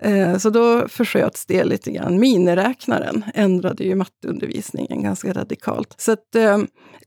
Eh, 0.03 0.39
så 0.39 0.51
då 0.51 0.89
försköts 0.89 1.47
det 1.47 1.65
lite 1.65 1.91
grann. 1.91 2.21
Miniräknaren 2.21 3.25
ändrade 3.35 3.85
ju 3.85 3.95
matteundervisningen 3.95 5.03
ganska 5.03 5.33
radikalt. 5.33 5.95
Så 5.99 6.13
att, 6.13 6.35
eh, 6.35 6.59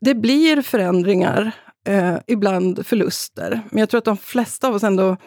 det 0.01 0.15
blir 0.15 0.61
förändringar, 0.61 1.51
eh, 1.87 2.15
ibland 2.27 2.85
förluster. 2.85 3.61
Men 3.71 3.79
jag 3.79 3.89
tror 3.89 3.97
att 3.97 4.05
de 4.05 4.17
flesta 4.17 4.67
av 4.67 4.75
oss 4.75 4.83
ändå 4.83 5.17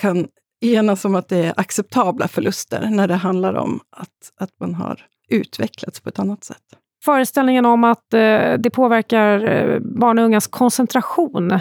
kan 0.00 0.26
enas 0.60 1.04
om 1.04 1.14
att 1.14 1.28
det 1.28 1.44
är 1.44 1.54
acceptabla 1.56 2.28
förluster 2.28 2.88
när 2.90 3.08
det 3.08 3.14
handlar 3.14 3.54
om 3.54 3.80
att, 3.96 4.32
att 4.40 4.50
man 4.60 4.74
har 4.74 5.06
utvecklats 5.28 6.00
på 6.00 6.08
ett 6.08 6.18
annat 6.18 6.44
sätt. 6.44 6.62
Föreställningen 7.04 7.66
om 7.66 7.84
att 7.84 8.14
eh, 8.14 8.52
det 8.58 8.70
påverkar 8.72 9.44
eh, 9.44 9.80
barn 9.80 10.18
och 10.18 10.24
ungas 10.24 10.46
koncentration 10.46 11.58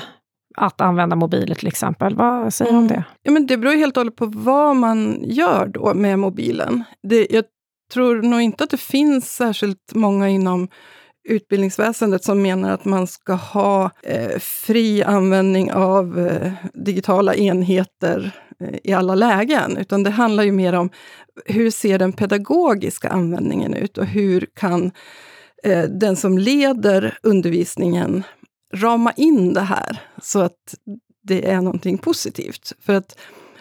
att 0.57 0.81
använda 0.81 1.15
mobiler 1.15 1.55
till 1.55 1.67
exempel. 1.67 2.15
Vad 2.15 2.53
säger 2.53 2.71
du 2.71 2.77
mm. 2.77 2.83
om 2.83 2.87
det? 2.87 3.03
Ja, 3.23 3.31
men 3.31 3.47
det 3.47 3.57
beror 3.57 3.75
helt 3.75 3.97
och 3.97 4.01
hållet 4.01 4.15
på 4.15 4.25
vad 4.25 4.75
man 4.75 5.19
gör 5.23 5.67
då 5.67 5.93
med 5.93 6.19
mobilen. 6.19 6.83
Det, 7.03 7.27
jag 7.29 7.45
tror 7.93 8.21
nog 8.21 8.41
inte 8.41 8.63
att 8.63 8.69
det 8.69 8.77
finns 8.77 9.35
särskilt 9.35 9.93
många 9.93 10.29
inom 10.29 10.67
utbildningsväsendet 11.29 12.23
som 12.23 12.41
menar 12.41 12.71
att 12.71 12.85
man 12.85 13.07
ska 13.07 13.33
ha 13.33 13.91
eh, 14.03 14.39
fri 14.39 15.03
användning 15.03 15.71
av 15.71 16.19
eh, 16.19 16.51
digitala 16.73 17.35
enheter 17.35 18.31
i 18.83 18.93
alla 18.93 19.15
lägen, 19.15 19.77
utan 19.77 20.03
det 20.03 20.09
handlar 20.09 20.43
ju 20.43 20.51
mer 20.51 20.73
om 20.73 20.89
hur 21.45 21.71
ser 21.71 21.99
den 21.99 22.13
pedagogiska 22.13 23.09
användningen 23.09 23.73
ut 23.73 23.97
och 23.97 24.05
hur 24.05 24.47
kan 24.53 24.91
eh, 25.63 25.83
den 25.83 26.15
som 26.15 26.37
leder 26.37 27.17
undervisningen 27.23 28.23
rama 28.73 29.11
in 29.11 29.53
det 29.53 29.61
här 29.61 30.01
så 30.21 30.39
att 30.39 30.75
det 31.23 31.49
är 31.49 31.61
någonting 31.61 31.97
positivt. 31.97 32.73
För 32.79 32.93
att 32.93 33.19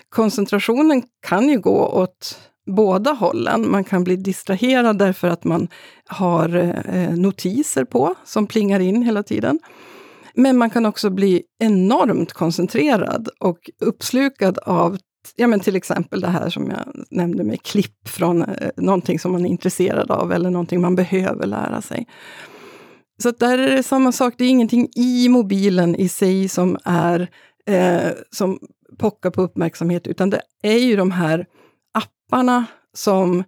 koncentrationen 0.09 1.03
kan 1.27 1.49
ju 1.49 1.61
gå 1.61 1.87
åt 1.87 2.39
båda 2.67 3.13
hållen. 3.13 3.71
Man 3.71 3.85
kan 3.85 4.05
bli 4.05 4.17
distraherad 4.17 4.99
därför 4.99 5.29
att 5.29 5.45
man 5.45 5.69
har 6.07 6.57
eh, 6.93 7.11
notiser 7.11 7.85
på 7.85 8.15
som 8.25 8.47
plingar 8.47 8.81
in 8.81 9.03
hela 9.03 9.23
tiden. 9.23 9.59
Men 10.39 10.59
man 10.59 10.71
kan 10.71 10.87
också 10.87 11.11
bli 11.11 11.43
enormt 11.59 12.33
koncentrerad 12.33 13.29
och 13.41 13.71
uppslukad 13.81 14.59
av 14.59 14.99
ja, 15.37 15.47
men 15.47 15.61
till 15.61 15.77
exempel 15.77 16.21
det 16.21 16.29
här 16.29 16.51
som 16.51 16.71
jag 16.71 17.07
nämnde 17.11 17.45
med 17.45 17.63
klipp 17.63 18.09
från 18.09 18.43
eh, 18.43 18.71
någonting 18.77 19.19
som 19.19 19.33
man 19.33 19.47
är 19.47 19.51
intresserad 19.51 20.11
av 20.11 20.33
eller 20.33 20.51
någonting 20.51 20.81
man 20.81 20.95
behöver 20.95 21.47
lära 21.47 21.83
sig. 21.83 22.07
Så 23.23 23.31
där 23.31 23.59
är 23.59 23.77
det 23.77 23.83
samma 23.83 24.13
sak, 24.13 24.35
det 24.39 24.45
är 24.45 24.49
ingenting 24.49 24.89
i 24.97 25.29
mobilen 25.29 25.97
i 25.97 26.09
sig 26.09 26.49
som, 26.49 26.79
är, 26.85 27.29
eh, 27.67 28.11
som 28.31 28.59
pockar 28.99 29.31
på 29.31 29.43
uppmärksamhet, 29.43 30.07
utan 30.07 30.31
det 30.31 30.41
är 30.63 30.79
ju 30.79 30.97
de 30.97 31.11
här 31.11 31.47
apparna 31.93 32.67
som 32.97 33.45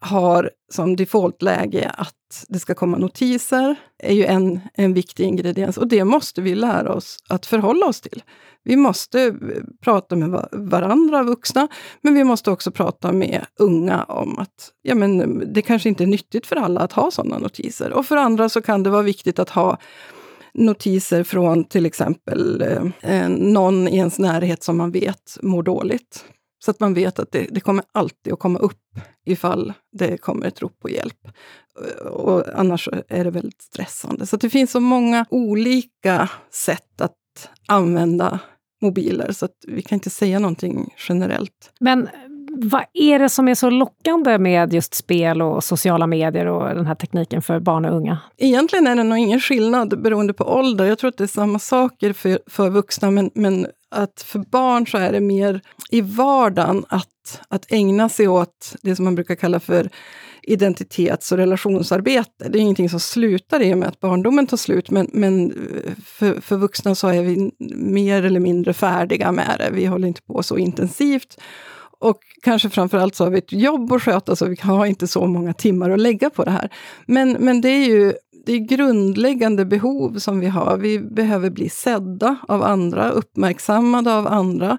har 0.00 0.50
som 0.72 0.96
defaultläge 0.96 1.90
att 1.98 2.14
det 2.48 2.58
ska 2.58 2.74
komma 2.74 2.98
notiser, 2.98 3.76
är 3.98 4.14
ju 4.14 4.24
en, 4.24 4.60
en 4.74 4.94
viktig 4.94 5.24
ingrediens. 5.24 5.78
Och 5.78 5.88
det 5.88 6.04
måste 6.04 6.42
vi 6.42 6.54
lära 6.54 6.94
oss 6.94 7.18
att 7.28 7.46
förhålla 7.46 7.86
oss 7.86 8.00
till. 8.00 8.22
Vi 8.64 8.76
måste 8.76 9.22
eh, 9.22 9.34
prata 9.80 10.16
med 10.16 10.48
varandra, 10.52 11.22
vuxna, 11.22 11.68
men 12.00 12.14
vi 12.14 12.24
måste 12.24 12.50
också 12.50 12.70
prata 12.70 13.12
med 13.12 13.46
unga 13.58 14.04
om 14.04 14.38
att 14.38 14.72
ja, 14.82 14.94
men 14.94 15.20
eh, 15.20 15.46
det 15.46 15.62
kanske 15.62 15.88
inte 15.88 16.04
är 16.04 16.06
nyttigt 16.06 16.46
för 16.46 16.56
alla 16.56 16.80
att 16.80 16.92
ha 16.92 17.10
sådana 17.10 17.38
notiser. 17.38 17.92
Och 17.92 18.06
för 18.06 18.16
andra 18.16 18.48
så 18.48 18.62
kan 18.62 18.82
det 18.82 18.90
vara 18.90 19.02
viktigt 19.02 19.38
att 19.38 19.50
ha 19.50 19.78
notiser 20.54 21.24
från 21.24 21.64
till 21.64 21.86
exempel 21.86 22.62
eh, 22.62 23.22
eh 23.22 23.28
någon 23.28 23.88
i 23.88 23.96
ens 23.96 24.18
närhet 24.18 24.62
som 24.62 24.76
man 24.76 24.90
vet 24.90 25.38
mår 25.42 25.62
dåligt. 25.62 26.24
Så 26.64 26.70
att 26.70 26.80
man 26.80 26.94
vet 26.94 27.18
att 27.18 27.32
det, 27.32 27.46
det, 27.50 27.60
kommer 27.60 27.84
alltid 27.92 28.32
att 28.32 28.38
komma 28.38 28.58
upp 28.58 28.98
ifall 29.26 29.72
det 29.92 30.16
kommer 30.16 30.46
ett 30.46 30.62
rop 30.62 30.80
på 30.80 30.90
hjälp. 30.90 31.28
Och 32.10 32.44
annars 32.54 32.88
är 33.08 33.24
det 33.24 33.30
väldigt 33.30 33.62
stressande. 33.62 34.26
Så 34.26 34.36
det 34.36 34.50
finns 34.50 34.70
så 34.70 34.80
många 34.80 35.26
olika 35.30 36.30
sätt 36.50 37.00
att 37.00 37.48
använda 37.68 38.38
mobiler, 38.82 39.32
så 39.32 39.44
att 39.44 39.56
vi 39.66 39.82
kan 39.82 39.96
inte 39.96 40.10
säga 40.10 40.38
någonting 40.38 40.94
generellt. 41.08 41.72
Men 41.80 42.08
vad 42.56 42.84
är 42.92 43.18
det 43.18 43.28
som 43.28 43.48
är 43.48 43.54
så 43.54 43.70
lockande 43.70 44.38
med 44.38 44.72
just 44.72 44.94
spel 44.94 45.42
och 45.42 45.64
sociala 45.64 46.06
medier 46.06 46.46
och 46.46 46.74
den 46.74 46.86
här 46.86 46.94
tekniken 46.94 47.42
för 47.42 47.60
barn 47.60 47.84
och 47.84 47.96
unga? 47.96 48.18
Egentligen 48.36 48.86
är 48.86 48.96
det 48.96 49.04
nog 49.04 49.18
ingen 49.18 49.40
skillnad 49.40 50.02
beroende 50.02 50.32
på 50.32 50.44
ålder. 50.44 50.84
Jag 50.84 50.98
tror 50.98 51.08
att 51.08 51.16
det 51.16 51.24
är 51.24 51.28
samma 51.28 51.58
saker 51.58 52.12
för, 52.12 52.38
för 52.46 52.70
vuxna, 52.70 53.10
men, 53.10 53.30
men 53.34 53.66
att 53.92 54.22
för 54.22 54.38
barn 54.38 54.86
så 54.86 54.98
är 54.98 55.12
det 55.12 55.20
mer 55.20 55.60
i 55.90 56.00
vardagen 56.00 56.84
att, 56.88 57.40
att 57.48 57.72
ägna 57.72 58.08
sig 58.08 58.28
åt 58.28 58.74
det 58.82 58.96
som 58.96 59.04
man 59.04 59.14
brukar 59.14 59.34
kalla 59.34 59.60
för 59.60 59.90
identitets 60.42 61.32
och 61.32 61.38
relationsarbete. 61.38 62.48
Det 62.48 62.58
är 62.58 62.60
ingenting 62.60 62.90
som 62.90 63.00
slutar 63.00 63.62
i 63.62 63.74
och 63.74 63.78
med 63.78 63.88
att 63.88 64.00
barndomen 64.00 64.46
tar 64.46 64.56
slut, 64.56 64.90
men, 64.90 65.10
men 65.12 65.54
för, 66.06 66.40
för 66.40 66.56
vuxna 66.56 66.94
så 66.94 67.08
är 67.08 67.22
vi 67.22 67.50
mer 67.76 68.22
eller 68.22 68.40
mindre 68.40 68.72
färdiga 68.72 69.32
med 69.32 69.56
det. 69.58 69.70
Vi 69.72 69.86
håller 69.86 70.08
inte 70.08 70.22
på 70.22 70.42
så 70.42 70.58
intensivt. 70.58 71.38
Och 71.98 72.18
kanske 72.42 72.70
framförallt 72.70 73.14
så 73.14 73.24
har 73.24 73.30
vi 73.30 73.38
ett 73.38 73.52
jobb 73.52 73.92
att 73.92 74.02
sköta, 74.02 74.36
så 74.36 74.46
vi 74.46 74.56
har 74.60 74.86
inte 74.86 75.06
så 75.06 75.26
många 75.26 75.54
timmar 75.54 75.90
att 75.90 76.00
lägga 76.00 76.30
på 76.30 76.44
det 76.44 76.50
här. 76.50 76.68
Men, 77.06 77.32
men 77.32 77.60
det 77.60 77.68
är 77.68 77.86
ju 77.86 78.12
det 78.44 78.52
är 78.52 78.58
grundläggande 78.58 79.64
behov 79.64 80.18
som 80.18 80.40
vi 80.40 80.46
har. 80.46 80.76
Vi 80.76 80.98
behöver 80.98 81.50
bli 81.50 81.68
sedda 81.68 82.36
av 82.48 82.62
andra, 82.62 83.10
uppmärksammade 83.10 84.14
av 84.14 84.26
andra. 84.26 84.78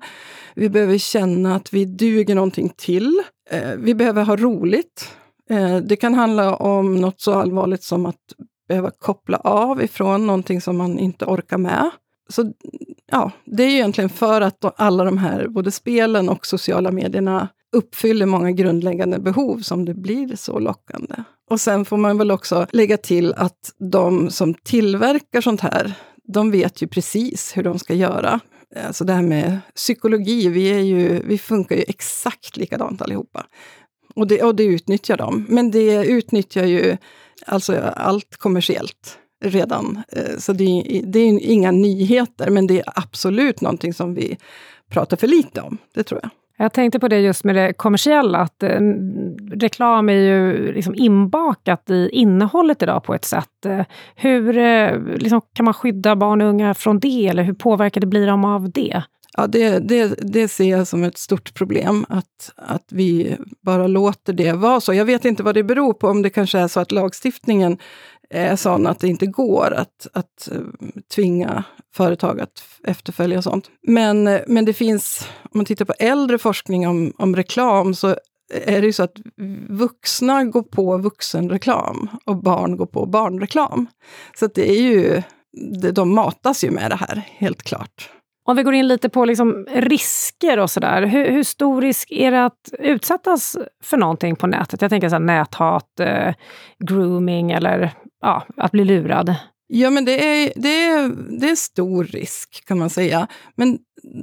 Vi 0.55 0.69
behöver 0.69 0.97
känna 0.97 1.55
att 1.55 1.73
vi 1.73 1.85
duger 1.85 2.35
någonting 2.35 2.73
till. 2.77 3.23
Eh, 3.49 3.71
vi 3.77 3.95
behöver 3.95 4.23
ha 4.23 4.35
roligt. 4.35 5.15
Eh, 5.49 5.77
det 5.77 5.95
kan 5.95 6.13
handla 6.13 6.55
om 6.55 6.95
något 6.95 7.21
så 7.21 7.33
allvarligt 7.33 7.83
som 7.83 8.05
att 8.05 8.21
behöva 8.67 8.91
koppla 8.91 9.37
av 9.37 9.83
ifrån 9.83 10.27
någonting 10.27 10.61
som 10.61 10.77
man 10.77 10.99
inte 10.99 11.25
orkar 11.25 11.57
med. 11.57 11.89
Så 12.29 12.53
ja, 13.11 13.31
det 13.45 13.63
är 13.63 13.67
ju 13.67 13.73
egentligen 13.73 14.09
för 14.09 14.41
att 14.41 14.81
alla 14.81 15.03
de 15.03 15.17
här, 15.17 15.47
både 15.47 15.71
spelen 15.71 16.29
och 16.29 16.45
sociala 16.45 16.91
medierna, 16.91 17.47
uppfyller 17.73 18.25
många 18.25 18.51
grundläggande 18.51 19.19
behov 19.19 19.59
som 19.59 19.85
det 19.85 19.93
blir 19.93 20.35
så 20.35 20.59
lockande. 20.59 21.15
Och 21.49 21.61
sen 21.61 21.85
får 21.85 21.97
man 21.97 22.17
väl 22.17 22.31
också 22.31 22.67
lägga 22.71 22.97
till 22.97 23.33
att 23.33 23.73
de 23.91 24.29
som 24.29 24.53
tillverkar 24.53 25.41
sånt 25.41 25.61
här, 25.61 25.93
de 26.33 26.51
vet 26.51 26.81
ju 26.81 26.87
precis 26.87 27.57
hur 27.57 27.63
de 27.63 27.79
ska 27.79 27.93
göra. 27.93 28.39
Alltså 28.87 29.03
det 29.03 29.13
här 29.13 29.21
med 29.21 29.59
psykologi, 29.75 30.47
vi, 30.49 30.67
är 30.67 30.79
ju, 30.79 31.21
vi 31.25 31.37
funkar 31.37 31.75
ju 31.75 31.83
exakt 31.87 32.57
likadant 32.57 33.01
allihopa. 33.01 33.45
Och 34.15 34.27
det, 34.27 34.43
och 34.43 34.55
det 34.55 34.63
utnyttjar 34.63 35.17
de. 35.17 35.45
Men 35.49 35.71
det 35.71 36.05
utnyttjar 36.05 36.65
ju 36.65 36.97
alltså 37.45 37.77
allt 37.95 38.37
kommersiellt 38.37 39.17
redan. 39.43 40.01
Eh, 40.11 40.37
så 40.37 40.53
det 40.53 40.63
är, 40.63 41.03
det 41.05 41.19
är 41.19 41.39
inga 41.39 41.71
nyheter, 41.71 42.49
men 42.49 42.67
det 42.67 42.79
är 42.79 42.85
absolut 42.95 43.61
någonting 43.61 43.93
som 43.93 44.13
vi 44.13 44.37
pratar 44.89 45.17
för 45.17 45.27
lite 45.27 45.61
om. 45.61 45.77
Det 45.93 46.03
tror 46.03 46.19
jag. 46.23 46.29
Jag 46.57 46.73
tänkte 46.73 46.99
på 46.99 47.07
det 47.07 47.19
just 47.19 47.43
med 47.43 47.55
det 47.55 47.73
kommersiella, 47.73 48.37
att 48.37 48.63
eh, 48.63 48.79
reklam 49.51 50.09
är 50.09 50.13
ju 50.13 50.71
liksom 50.73 50.95
inbakat 50.95 51.89
i 51.89 52.09
innehållet 52.11 52.81
idag 52.81 53.03
på 53.03 53.13
ett 53.13 53.25
sätt. 53.25 53.65
Eh, 53.65 53.85
hur 54.15 54.57
eh, 54.57 54.99
liksom, 54.99 55.41
kan 55.53 55.65
man 55.65 55.73
skydda 55.73 56.15
barn 56.15 56.41
och 56.41 56.47
unga 56.47 56.73
från 56.73 56.99
det, 56.99 57.27
eller 57.27 57.43
hur 57.43 57.53
påverkade 57.53 58.07
blir 58.07 58.27
de 58.27 58.45
av 58.45 58.71
det? 58.71 59.03
Ja, 59.37 59.47
det, 59.47 59.79
det, 59.79 60.15
det 60.21 60.47
ser 60.47 60.69
jag 60.69 60.87
som 60.87 61.03
ett 61.03 61.17
stort 61.17 61.53
problem, 61.53 62.05
att, 62.09 62.51
att 62.55 62.85
vi 62.91 63.37
bara 63.61 63.87
låter 63.87 64.33
det 64.33 64.51
vara 64.51 64.81
så. 64.81 64.93
Jag 64.93 65.05
vet 65.05 65.25
inte 65.25 65.43
vad 65.43 65.55
det 65.55 65.63
beror 65.63 65.93
på, 65.93 66.07
om 66.07 66.21
det 66.21 66.29
kanske 66.29 66.59
är 66.59 66.67
så 66.67 66.79
att 66.79 66.91
lagstiftningen 66.91 67.77
Eh, 68.33 68.51
är 68.51 68.55
sån 68.55 68.87
att 68.87 68.99
det 68.99 69.07
inte 69.07 69.25
går 69.25 69.73
att, 69.73 70.07
att 70.13 70.49
eh, 70.51 70.57
tvinga 71.15 71.63
företag 71.95 72.41
att 72.41 72.63
efterfölja 72.83 73.41
sånt. 73.41 73.69
Men, 73.87 74.27
eh, 74.27 74.41
men 74.47 74.65
det 74.65 74.73
finns, 74.73 75.27
om 75.43 75.51
man 75.53 75.65
tittar 75.65 75.85
på 75.85 75.93
äldre 75.99 76.37
forskning 76.37 76.87
om, 76.87 77.13
om 77.17 77.35
reklam, 77.35 77.95
så 77.95 78.15
är 78.53 78.81
det 78.81 78.87
ju 78.87 78.93
så 78.93 79.03
att 79.03 79.17
vuxna 79.69 80.43
går 80.43 80.63
på 80.63 80.97
vuxenreklam 80.97 82.09
och 82.25 82.43
barn 82.43 82.77
går 82.77 82.85
på 82.85 83.05
barnreklam. 83.05 83.87
Så 84.39 84.47
det 84.47 84.69
är 84.69 84.81
ju, 84.81 85.21
de 85.91 86.15
matas 86.15 86.63
ju 86.63 86.71
med 86.71 86.91
det 86.91 86.95
här, 86.95 87.27
helt 87.37 87.63
klart. 87.63 88.09
Om 88.45 88.55
vi 88.55 88.63
går 88.63 88.73
in 88.73 88.87
lite 88.87 89.09
på 89.09 89.25
liksom 89.25 89.65
risker 89.71 90.59
och 90.59 90.71
sådär. 90.71 91.01
Hur, 91.01 91.31
hur, 91.31 91.43
stor 91.43 91.81
risk 91.81 92.11
är 92.11 92.31
det 92.31 92.45
att 92.45 92.69
utsättas 92.79 93.57
för 93.83 93.97
någonting 93.97 94.35
på 94.35 94.47
nätet? 94.47 94.81
Jag 94.81 94.89
tänker 94.89 95.09
så 95.09 95.15
här, 95.15 95.19
näthat, 95.19 95.99
eh, 95.99 96.33
grooming 96.79 97.51
eller 97.51 97.93
ja, 98.23 98.47
att 98.57 98.71
bli 98.71 98.85
lurad. 98.85 99.35
Ja, 99.67 99.89
men 99.89 100.05
det 100.05 100.25
är, 100.25 100.53
det, 100.55 100.85
är, 100.85 101.09
det 101.39 101.49
är 101.49 101.55
stor 101.55 102.03
risk 102.03 102.65
kan 102.65 102.77
man 102.77 102.89
säga. 102.89 103.27
Men 103.55 103.79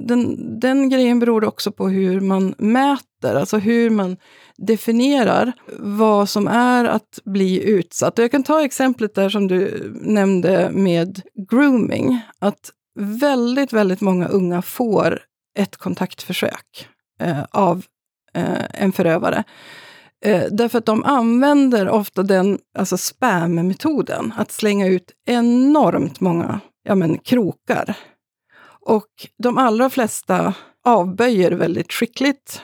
den, 0.07 0.59
den 0.59 0.89
grejen 0.89 1.19
beror 1.19 1.43
också 1.43 1.71
på 1.71 1.89
hur 1.89 2.19
man 2.19 2.55
mäter, 2.57 3.35
alltså 3.35 3.57
hur 3.57 3.89
man 3.89 4.17
definierar 4.57 5.51
vad 5.79 6.29
som 6.29 6.47
är 6.47 6.85
att 6.85 7.19
bli 7.23 7.63
utsatt. 7.63 8.19
Och 8.19 8.23
jag 8.23 8.31
kan 8.31 8.43
ta 8.43 8.65
exemplet 8.65 9.15
där 9.15 9.29
som 9.29 9.47
du 9.47 9.91
nämnde 10.01 10.69
med 10.71 11.21
grooming. 11.49 12.21
Att 12.39 12.71
väldigt, 12.99 13.73
väldigt 13.73 14.01
många 14.01 14.27
unga 14.27 14.61
får 14.61 15.19
ett 15.57 15.77
kontaktförsök 15.77 16.87
eh, 17.19 17.43
av 17.51 17.85
eh, 18.33 18.65
en 18.73 18.91
förövare. 18.91 19.43
Eh, 20.25 20.43
därför 20.51 20.77
att 20.77 20.85
de 20.85 21.03
använder 21.03 21.89
ofta 21.89 22.23
den 22.23 22.59
alltså 22.77 22.97
spam-metoden, 22.97 24.33
att 24.37 24.51
slänga 24.51 24.87
ut 24.87 25.11
enormt 25.25 26.19
många 26.19 26.59
ja, 26.83 26.95
men, 26.95 27.17
krokar. 27.17 27.97
Och 28.85 29.07
de 29.43 29.57
allra 29.57 29.89
flesta 29.89 30.53
avböjer 30.85 31.51
väldigt 31.51 31.93
skickligt 31.93 32.61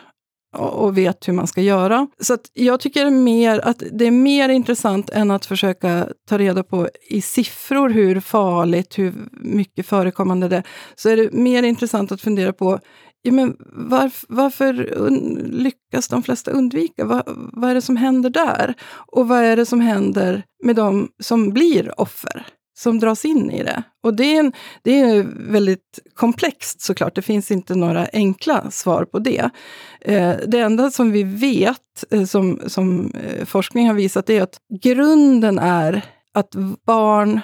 och 0.58 0.98
vet 0.98 1.28
hur 1.28 1.34
man 1.34 1.48
ska 1.48 1.62
göra. 1.62 2.08
Så 2.20 2.38
jag 2.54 2.80
tycker 2.80 3.10
mer 3.10 3.60
att 3.64 3.84
det 3.92 4.06
är 4.06 4.12
mer 4.12 4.50
intressant 4.50 5.10
än 5.10 5.32
att 5.32 5.46
försöka 5.46 6.08
ta 6.30 6.38
reda 6.38 6.64
på 6.64 6.90
i 7.10 7.22
siffror 7.22 7.90
hur 7.90 8.20
farligt, 8.20 9.00
hur 9.00 9.14
mycket 9.32 9.88
förekommande 9.88 10.48
det 10.48 10.56
är. 10.56 10.64
Så 10.96 11.10
är 11.10 11.18
det 11.18 11.34
mer 11.34 11.64
intressant 11.64 12.12
att 12.12 12.22
fundera 12.22 12.54
på 12.54 12.80
ja, 13.28 13.34
men 13.34 13.58
varf, 13.90 14.26
varför 14.30 14.74
lyckas 15.52 16.08
de 16.08 16.24
flesta 16.24 16.52
undvika? 16.52 17.06
Va, 17.06 17.24
vad 17.54 17.70
är 17.70 17.76
det 17.76 17.82
som 17.82 17.98
händer 17.98 18.30
där? 18.30 18.74
Och 19.08 19.28
vad 19.28 19.44
är 19.44 19.56
det 19.56 19.66
som 19.66 19.82
händer 19.82 20.44
med 20.64 20.76
de 20.76 21.10
som 21.20 21.50
blir 21.50 22.02
offer? 22.02 22.46
som 22.78 23.00
dras 23.00 23.26
in 23.26 23.52
i 23.52 23.64
det. 23.64 23.84
Och 24.04 24.16
det 24.16 24.36
är, 24.36 24.40
en, 24.40 24.52
det 24.82 25.00
är 25.00 25.28
väldigt 25.52 26.00
komplext 26.14 26.82
såklart, 26.82 27.16
det 27.16 27.22
finns 27.22 27.52
inte 27.52 27.76
några 27.76 28.08
enkla 28.14 28.72
svar 28.72 29.06
på 29.06 29.20
det. 29.20 29.50
Eh, 30.02 30.36
det 30.48 30.60
enda 30.60 30.92
som 30.92 31.12
vi 31.12 31.24
vet, 31.24 32.04
eh, 32.12 32.26
som, 32.26 32.60
som 32.68 33.12
eh, 33.12 33.46
forskning 33.46 33.88
har 33.88 33.94
visat, 33.94 34.30
är 34.30 34.42
att 34.42 34.58
grunden 34.82 35.60
är 35.60 36.02
att 36.34 36.56
barn 36.86 37.40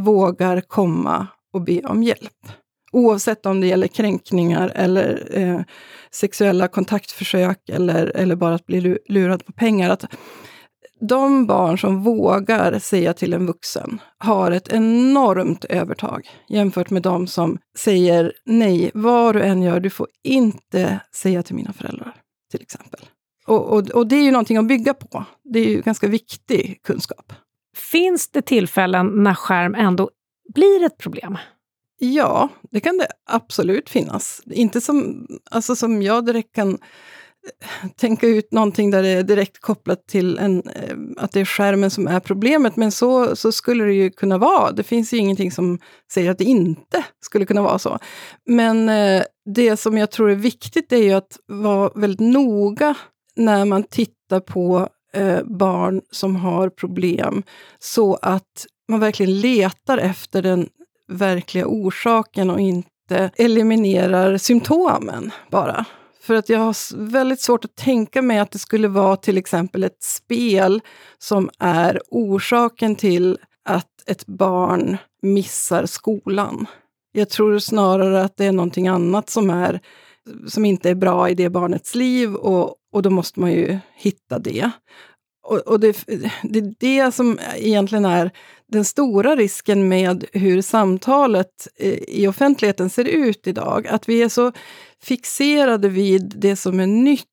vågar 0.00 0.60
komma 0.60 1.26
och 1.52 1.62
be 1.62 1.80
om 1.80 2.02
hjälp. 2.02 2.48
Oavsett 2.92 3.46
om 3.46 3.60
det 3.60 3.66
gäller 3.66 3.86
kränkningar 3.86 4.72
eller 4.74 5.38
eh, 5.38 5.60
sexuella 6.10 6.68
kontaktförsök 6.68 7.68
eller, 7.68 8.06
eller 8.06 8.36
bara 8.36 8.54
att 8.54 8.66
bli 8.66 8.98
lurad 9.08 9.46
på 9.46 9.52
pengar. 9.52 9.90
Att 9.90 10.04
de 11.08 11.46
barn 11.46 11.78
som 11.78 12.02
vågar 12.02 12.78
säga 12.78 13.14
till 13.14 13.32
en 13.32 13.46
vuxen 13.46 14.00
har 14.18 14.50
ett 14.50 14.68
enormt 14.72 15.64
övertag 15.64 16.30
jämfört 16.48 16.90
med 16.90 17.02
de 17.02 17.26
som 17.26 17.58
säger 17.78 18.32
nej, 18.44 18.90
vad 18.94 19.34
du 19.34 19.42
än 19.42 19.62
gör, 19.62 19.80
du 19.80 19.90
får 19.90 20.06
inte 20.24 21.00
säga 21.14 21.42
till 21.42 21.54
mina 21.54 21.72
föräldrar, 21.72 22.14
till 22.50 22.62
exempel. 22.62 23.00
Och, 23.46 23.72
och, 23.72 23.90
och 23.90 24.06
det 24.06 24.16
är 24.16 24.22
ju 24.22 24.30
någonting 24.30 24.56
att 24.56 24.68
bygga 24.68 24.94
på. 24.94 25.24
Det 25.44 25.58
är 25.58 25.68
ju 25.68 25.80
ganska 25.80 26.06
viktig 26.06 26.80
kunskap. 26.82 27.32
Finns 27.76 28.28
det 28.28 28.42
tillfällen 28.42 29.06
när 29.06 29.34
skärm 29.34 29.74
ändå 29.74 30.10
blir 30.54 30.84
ett 30.84 30.98
problem? 30.98 31.38
Ja, 32.04 32.48
det 32.70 32.80
kan 32.80 32.98
det 32.98 33.06
absolut 33.26 33.90
finnas. 33.90 34.42
Inte 34.46 34.80
som, 34.80 35.26
alltså 35.50 35.76
som 35.76 36.02
jag 36.02 36.26
direkt 36.26 36.54
kan 36.54 36.70
eh, 36.72 37.90
tänka 37.96 38.26
ut 38.26 38.52
någonting 38.52 38.90
där 38.90 39.02
det 39.02 39.08
är 39.08 39.22
direkt 39.22 39.60
kopplat 39.60 40.06
till 40.06 40.38
en, 40.38 40.62
eh, 40.68 40.96
att 41.16 41.32
det 41.32 41.40
är 41.40 41.44
skärmen 41.44 41.90
som 41.90 42.06
är 42.06 42.20
problemet, 42.20 42.76
men 42.76 42.92
så, 42.92 43.36
så 43.36 43.52
skulle 43.52 43.84
det 43.84 43.92
ju 43.92 44.10
kunna 44.10 44.38
vara. 44.38 44.72
Det 44.72 44.82
finns 44.82 45.12
ju 45.12 45.16
ingenting 45.16 45.50
som 45.50 45.78
säger 46.12 46.30
att 46.30 46.38
det 46.38 46.44
inte 46.44 47.04
skulle 47.20 47.46
kunna 47.46 47.62
vara 47.62 47.78
så. 47.78 47.98
Men 48.46 48.88
eh, 48.88 49.22
det 49.54 49.76
som 49.76 49.98
jag 49.98 50.10
tror 50.10 50.30
är 50.30 50.34
viktigt 50.34 50.92
är 50.92 51.02
ju 51.02 51.12
att 51.12 51.38
vara 51.46 51.90
väldigt 51.94 52.32
noga 52.32 52.94
när 53.36 53.64
man 53.64 53.82
tittar 53.82 54.40
på 54.40 54.88
barn 55.44 56.02
som 56.10 56.36
har 56.36 56.68
problem, 56.68 57.42
så 57.78 58.14
att 58.14 58.66
man 58.88 59.00
verkligen 59.00 59.40
letar 59.40 59.98
efter 59.98 60.42
den 60.42 60.68
verkliga 61.12 61.66
orsaken 61.66 62.50
och 62.50 62.60
inte 62.60 63.30
eliminerar 63.36 64.36
symptomen 64.36 65.30
bara. 65.50 65.84
För 66.22 66.34
att 66.34 66.48
jag 66.48 66.58
har 66.58 66.96
väldigt 66.96 67.40
svårt 67.40 67.64
att 67.64 67.76
tänka 67.76 68.22
mig 68.22 68.38
att 68.38 68.50
det 68.50 68.58
skulle 68.58 68.88
vara 68.88 69.16
till 69.16 69.38
exempel 69.38 69.84
ett 69.84 70.02
spel 70.02 70.80
som 71.18 71.50
är 71.58 72.00
orsaken 72.10 72.96
till 72.96 73.38
att 73.64 73.88
ett 74.06 74.26
barn 74.26 74.96
missar 75.22 75.86
skolan. 75.86 76.66
Jag 77.12 77.28
tror 77.28 77.58
snarare 77.58 78.22
att 78.22 78.36
det 78.36 78.44
är 78.44 78.52
någonting 78.52 78.88
annat 78.88 79.30
som, 79.30 79.50
är, 79.50 79.80
som 80.46 80.64
inte 80.64 80.90
är 80.90 80.94
bra 80.94 81.28
i 81.28 81.34
det 81.34 81.50
barnets 81.50 81.94
liv 81.94 82.34
och, 82.34 82.74
och 82.92 83.02
då 83.02 83.10
måste 83.10 83.40
man 83.40 83.52
ju 83.52 83.78
hitta 83.94 84.38
det. 84.38 84.70
Och, 85.46 85.58
och 85.58 85.80
det, 85.80 86.04
det 86.42 86.58
är 86.58 86.74
det 86.80 87.12
som 87.12 87.38
egentligen 87.56 88.04
är 88.04 88.30
den 88.72 88.84
stora 88.84 89.36
risken 89.36 89.88
med 89.88 90.24
hur 90.32 90.62
samtalet 90.62 91.68
eh, 91.76 91.98
i 92.08 92.28
offentligheten 92.28 92.90
ser 92.90 93.04
ut 93.04 93.46
idag. 93.46 93.86
Att 93.86 94.08
vi 94.08 94.22
är 94.22 94.28
så 94.28 94.52
fixerade 95.02 95.88
vid 95.88 96.34
det 96.36 96.56
som 96.56 96.80
är 96.80 96.86
nytt 96.86 97.26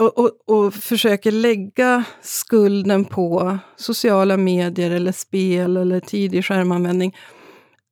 och, 0.00 0.18
och, 0.18 0.30
och, 0.46 0.74
försöker 0.74 1.32
lägga 1.32 2.04
skulden 2.22 3.04
på 3.04 3.58
sociala 3.76 4.36
medier 4.36 4.90
eller 4.90 5.12
spel 5.12 5.76
eller 5.76 6.00
tidig 6.00 6.44
skärmanvändning. 6.44 7.16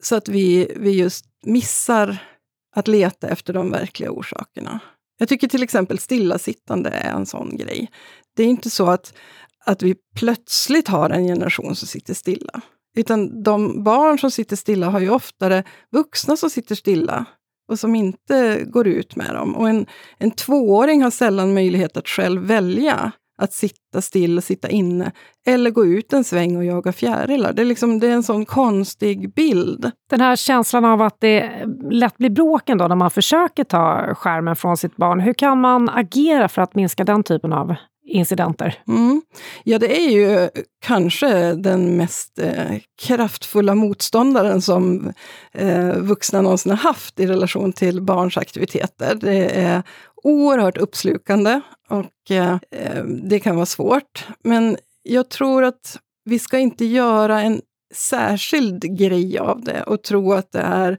Så 0.03 0.17
att 0.17 0.29
vi, 0.29 0.73
vi 0.77 0.91
just 0.91 1.25
missar 1.45 2.19
att 2.77 2.89
leta 2.89 3.29
efter 3.29 3.53
de 3.53 3.71
verkliga 3.71 4.11
orsakerna. 4.11 4.81
Jag 5.19 5.29
tycker 5.29 5.49
till 5.49 5.63
exempel 5.63 5.99
stillasittande 5.99 6.91
är 6.91 7.13
en 7.13 7.27
sån 7.27 7.57
grej. 7.57 7.91
Det 8.37 8.43
är 8.43 8.47
inte 8.47 8.71
så 8.71 8.87
att, 8.87 9.15
att 9.69 9.83
vi 9.83 9.95
plötsligt 10.17 10.89
har 10.89 11.11
en 11.11 11.27
generation 11.27 11.77
som 11.77 11.89
sitter 11.89 12.15
stilla. 12.15 12.61
Utan 12.97 13.43
de 13.43 13.85
barn 13.85 14.19
som 14.19 14.31
sitter 14.31 14.57
stilla 14.57 14.91
har 14.91 15.01
ju 15.01 15.11
oftare 15.11 15.65
vuxna 15.93 16.37
som 16.37 16.51
sitter 16.51 16.75
stilla 16.75 17.25
och 17.69 17.79
som 17.79 17.95
inte 17.95 18.65
går 18.67 18.87
ut 18.87 19.17
med 19.17 19.35
dem. 19.35 19.57
Och 19.57 19.69
en, 19.69 19.87
en 20.19 20.31
tvååring 20.31 21.03
har 21.03 21.11
sällan 21.11 21.55
möjlighet 21.55 21.97
att 21.97 22.09
själv 22.09 22.43
välja 22.43 23.13
att 23.43 23.53
sitta 23.53 24.01
still 24.01 24.39
och 24.39 24.45
sitta 24.45 24.69
inne, 24.69 25.13
eller 25.47 25.71
gå 25.71 25.87
ut 25.87 26.13
en 26.13 26.25
sväng 26.25 26.57
och 26.57 26.65
jaga 26.65 26.93
fjärilar. 26.93 27.53
Det 27.53 27.63
är, 27.63 27.67
liksom, 27.67 27.99
det 27.99 28.07
är 28.07 28.13
en 28.13 28.23
sån 28.23 28.45
konstig 28.45 29.35
bild. 29.35 29.91
Den 30.11 30.21
här 30.21 30.37
känslan 30.37 30.85
av 30.85 31.03
att 31.03 31.17
det 31.21 31.67
lätt 31.91 32.19
blir 32.19 32.31
bråk 32.31 32.69
ändå 32.69 32.89
när 32.89 32.97
man 32.97 33.11
försöker 33.11 33.65
ta 33.65 34.15
skärmen 34.15 34.57
från 34.57 34.77
sitt 34.77 34.97
barn. 34.97 35.21
Hur 35.21 35.33
kan 35.33 35.61
man 35.61 35.89
agera 35.89 36.49
för 36.49 36.63
att 36.63 36.75
minska 36.75 37.05
den 37.05 37.23
typen 37.23 37.53
av 37.53 37.75
incidenter? 38.09 38.83
Mm. 38.89 39.23
Ja, 39.65 39.79
det 39.79 39.97
är 39.97 40.11
ju 40.11 40.49
kanske 40.81 41.55
den 41.55 41.97
mest 41.97 42.39
eh, 42.39 42.77
kraftfulla 43.03 43.75
motståndaren 43.75 44.63
som 44.63 45.13
eh, 45.53 45.97
vuxna 45.97 46.43
någonsin 46.43 46.71
har 46.71 46.79
haft 46.79 47.21
i 47.21 47.27
relation 47.27 47.73
till 47.73 48.03
barns 48.03 48.37
aktiviteter. 48.37 49.15
Det 49.15 49.61
är 49.61 49.83
oerhört 50.23 50.77
uppslukande 50.77 51.61
och 51.89 52.31
eh, 52.31 52.53
eh 52.71 53.05
det 53.05 53.41
kan 53.41 53.57
vara 53.57 53.67
svårt. 53.67 54.27
Men 54.45 54.77
jag 55.03 55.29
tror 55.29 55.65
att 55.65 55.99
vi 56.25 56.39
ska 56.39 56.59
inte 56.59 56.85
göra 56.85 57.43
en 57.43 57.61
särskild 57.95 58.99
grej 58.99 59.39
av 59.39 59.65
det 59.65 59.83
och 59.83 60.03
tro 60.03 60.33
att 60.33 60.53
det 60.53 60.61
är 60.61 60.99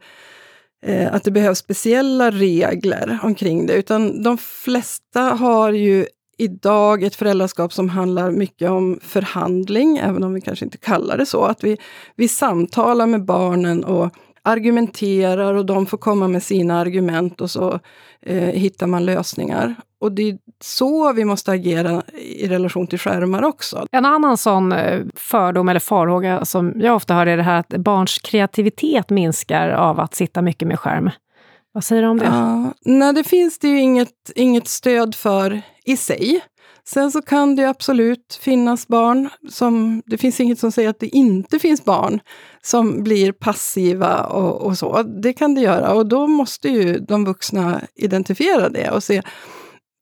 eh, 0.86 1.14
att 1.14 1.24
det 1.24 1.32
behövs 1.32 1.60
speciella 1.60 2.32
regler 2.32 3.20
omkring 3.24 3.66
det, 3.66 3.74
utan 3.74 4.24
de 4.24 4.38
flesta 4.38 5.22
har 5.22 5.72
ju 5.72 6.06
idag 6.40 7.04
ett 7.04 7.16
föräldraskap 7.16 7.74
som 7.74 7.90
handlar 7.90 8.32
mycket 8.32 8.70
om 8.70 9.00
förhandling, 9.02 9.98
även 9.98 10.24
om 10.24 10.34
vi 10.34 10.42
kanske 10.42 10.66
inte 10.66 10.78
kallar 10.78 11.18
det 11.18 11.26
så. 11.26 11.44
Att 11.44 11.64
vi, 11.64 11.78
vi 12.16 12.28
samtalar 12.28 13.08
med 13.08 13.26
barnen 13.26 13.84
och 13.84 14.10
argumenterar 14.44 15.54
och 15.54 15.66
de 15.66 15.86
får 15.86 15.98
komma 15.98 16.28
med 16.28 16.44
sina 16.44 16.80
argument 16.80 17.42
och 17.42 17.52
så 17.52 17.80
eh, 18.22 18.44
hittar 18.44 18.88
man 18.88 19.06
lösningar. 19.06 19.76
Och 20.02 20.12
det 20.12 20.30
är 20.30 20.38
så 20.62 21.14
vi 21.14 21.26
måste 21.26 21.52
agera 21.52 22.02
i 22.18 22.48
relation 22.48 22.88
till 22.88 23.00
skärmar 23.00 23.44
också. 23.44 23.88
En 23.92 24.06
annan 24.06 24.38
sån 24.38 24.72
eh, 24.72 25.02
fördom 25.16 25.70
eller 25.70 25.80
farhåga 25.80 26.46
som 26.46 26.74
jag 26.76 26.96
ofta 26.96 27.14
hör 27.14 27.28
är 27.28 27.38
det 27.38 27.44
här 27.44 27.60
att 27.60 27.70
barns 27.70 28.18
kreativitet 28.18 29.10
minskar 29.10 29.70
av 29.70 30.00
att 30.00 30.16
sitta 30.16 30.42
mycket 30.42 30.68
med 30.68 30.80
skärm. 30.80 31.10
Vad 31.72 31.84
säger 31.84 32.02
du 32.02 32.08
om 32.08 32.18
det? 32.18 32.26
Ja, 32.26 32.74
nej, 32.86 33.14
det 33.14 33.24
finns 33.24 33.60
det 33.60 33.68
ju 33.68 33.80
inget, 33.80 34.32
inget 34.36 34.68
stöd 34.68 35.16
för 35.16 35.62
i 35.86 35.98
sig. 35.98 36.42
Sen 36.86 37.12
så 37.12 37.22
kan 37.22 37.56
det 37.56 37.70
absolut 37.70 38.40
finnas 38.42 38.88
barn 38.88 39.30
som, 39.50 40.02
det 40.06 40.18
finns 40.18 40.40
inget 40.40 40.60
som 40.60 40.72
säger 40.72 40.90
att 40.90 41.00
det 41.00 41.08
inte 41.08 41.60
finns 41.60 41.86
barn 41.86 42.20
som 42.62 43.04
blir 43.04 43.32
passiva 43.32 44.24
och, 44.24 44.62
och 44.62 44.78
så. 44.78 45.04
Det 45.04 45.34
kan 45.34 45.56
det 45.56 45.62
göra 45.62 45.94
och 45.94 46.10
då 46.10 46.28
måste 46.28 46.70
ju 46.70 47.00
de 47.00 47.26
vuxna 47.26 47.82
identifiera 47.96 48.70
det 48.70 48.90
och 48.92 49.04
se 49.04 49.22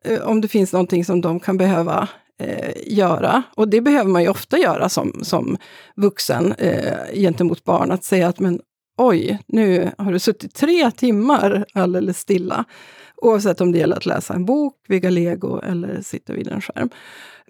eh, 0.06 0.22
om 0.22 0.42
det 0.42 0.48
finns 0.48 0.74
någonting 0.74 1.06
som 1.06 1.22
de 1.22 1.40
kan 1.40 1.58
behöva 1.58 2.08
eh, 2.40 2.74
göra. 2.86 3.44
Och 3.56 3.68
det 3.68 3.82
behöver 3.82 4.10
man 4.10 4.24
ju 4.24 4.30
ofta 4.30 4.58
göra 4.58 4.90
som, 4.90 5.20
som 5.22 5.58
vuxen 5.96 6.54
eh, 6.58 7.14
gentemot 7.14 7.64
barn, 7.64 7.92
att 7.92 8.04
säga 8.04 8.28
att 8.28 8.40
men 8.40 8.60
oj, 8.98 9.40
nu 9.48 9.92
har 9.98 10.12
du 10.12 10.20
suttit 10.20 10.54
tre 10.54 10.92
timmar 10.92 11.66
alldeles 11.74 12.20
stilla. 12.20 12.66
Oavsett 13.16 13.62
om 13.62 13.72
det 13.72 13.78
gäller 13.78 13.96
att 13.96 14.06
läsa 14.06 14.34
en 14.34 14.46
bok, 14.46 14.74
bygga 14.88 15.10
lego 15.10 15.62
eller 15.62 16.02
sitta 16.02 16.34
vid 16.34 16.48
en 16.48 16.62
skärm. 16.62 16.90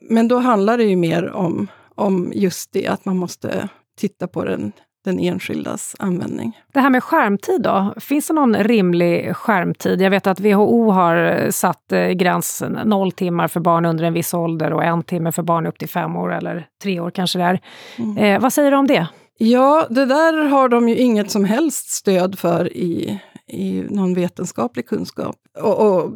Men 0.02 0.28
då 0.28 0.38
handlar 0.38 0.78
det 0.78 0.84
ju 0.84 0.96
mer 0.96 1.32
om, 1.32 1.68
om 1.96 2.32
just 2.36 2.72
det, 2.72 2.88
att 2.88 3.06
man 3.06 3.18
måste 3.18 3.70
titta 4.00 4.28
på 4.28 4.44
den, 4.44 4.72
den 5.06 5.20
enskildas 5.20 5.96
användning. 6.00 6.60
Det 6.74 6.80
här 6.80 6.90
med 6.90 7.04
skärmtid 7.04 7.62
då? 7.62 7.94
Finns 7.98 8.28
det 8.28 8.34
någon 8.34 8.56
rimlig 8.56 9.36
skärmtid? 9.36 10.02
Jag 10.02 10.10
vet 10.10 10.28
att 10.28 10.40
WHO 10.40 10.92
har 10.92 11.48
satt 11.52 11.92
eh, 11.92 12.08
gräns 12.10 12.64
noll 12.86 13.12
timmar 13.12 13.48
för 13.48 13.60
barn 13.60 13.86
under 13.86 14.04
en 14.04 14.14
viss 14.14 14.34
ålder 14.34 14.74
och 14.74 14.84
en 14.84 15.04
timme 15.04 15.32
för 15.32 15.44
barn 15.44 15.68
upp 15.68 15.80
till 15.80 15.90
fem 15.90 16.16
år 16.16 16.34
eller 16.34 16.68
tre 16.84 17.00
år 17.00 17.12
kanske 17.12 17.40
det 17.40 17.46
är. 17.46 17.60
Mm. 17.98 18.18
Eh, 18.18 18.42
vad 18.42 18.54
säger 18.54 18.72
du 18.72 18.78
om 18.78 18.88
det? 18.88 19.08
Ja, 19.38 19.88
det 19.90 20.06
där 20.06 20.44
har 20.44 20.70
de 20.70 20.90
ju 20.90 20.96
inget 20.96 21.32
som 21.32 21.46
helst 21.46 21.90
stöd 21.90 22.40
för 22.40 22.78
i, 22.78 23.20
i 23.48 23.82
någon 23.90 24.14
vetenskaplig 24.14 24.88
kunskap. 24.88 25.36
Och, 25.60 25.88
och 25.88 26.14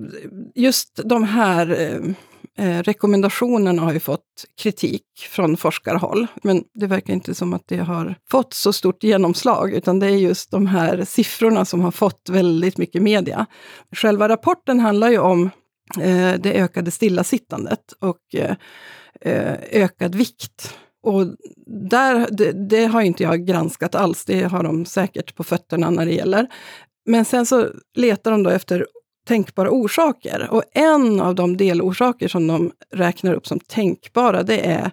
just 0.56 1.00
de 1.06 1.24
här 1.24 1.72
eh, 1.80 2.68
eh, 2.68 2.84
rekommendationerna 2.84 3.82
har 3.82 3.94
ju 3.94 4.00
fått 4.00 4.46
kritik 4.62 5.06
från 5.30 5.58
forskarhåll, 5.58 6.28
men 6.44 6.64
det 6.74 6.88
verkar 6.88 7.14
inte 7.14 7.36
som 7.36 7.54
att 7.54 7.64
det 7.68 7.78
har 7.78 8.16
fått 8.32 8.54
så 8.54 8.74
stort 8.74 9.04
genomslag, 9.04 9.74
utan 9.74 10.00
det 10.00 10.08
är 10.08 10.18
just 10.18 10.52
de 10.52 10.68
här 10.68 11.04
siffrorna 11.04 11.66
som 11.66 11.82
har 11.82 11.92
fått 11.92 12.30
väldigt 12.30 12.78
mycket 12.78 13.02
media. 13.02 13.46
Själva 13.96 14.30
rapporten 14.30 14.80
handlar 14.80 15.10
ju 15.10 15.20
om 15.20 15.50
eh, 16.00 16.34
det 16.40 16.54
ökade 16.54 16.92
stillasittandet 16.92 17.94
och 18.00 18.36
eh, 18.36 18.56
eh 19.22 19.56
ökad 19.72 20.16
vikt 20.16 20.78
och 21.04 21.26
där, 21.90 22.28
det, 22.32 22.70
det, 22.70 22.86
har 22.86 23.02
inte 23.02 23.24
jag 23.24 23.46
granskat 23.46 23.96
alls, 23.96 24.26
det 24.26 24.44
har 24.44 24.64
de 24.64 24.86
säkert 24.86 25.36
på 25.36 25.44
fötterna 25.44 25.90
när 25.90 26.06
det 26.06 26.14
gäller. 26.14 26.48
Men 27.06 27.26
sen 27.26 27.46
så 27.46 27.68
letar 27.96 28.32
de 28.32 28.44
då 28.44 28.50
efter 28.50 28.86
tänkbara 29.28 29.70
orsaker. 29.72 30.48
Och 30.52 30.64
en 30.74 31.20
av 31.20 31.36
de 31.36 31.58
delorsaker 31.58 32.28
som 32.28 32.48
de 32.48 32.72
räknar 32.94 33.34
upp 33.34 33.48
som 33.48 33.60
tänkbara, 33.60 34.44
det 34.44 34.60
är 34.60 34.92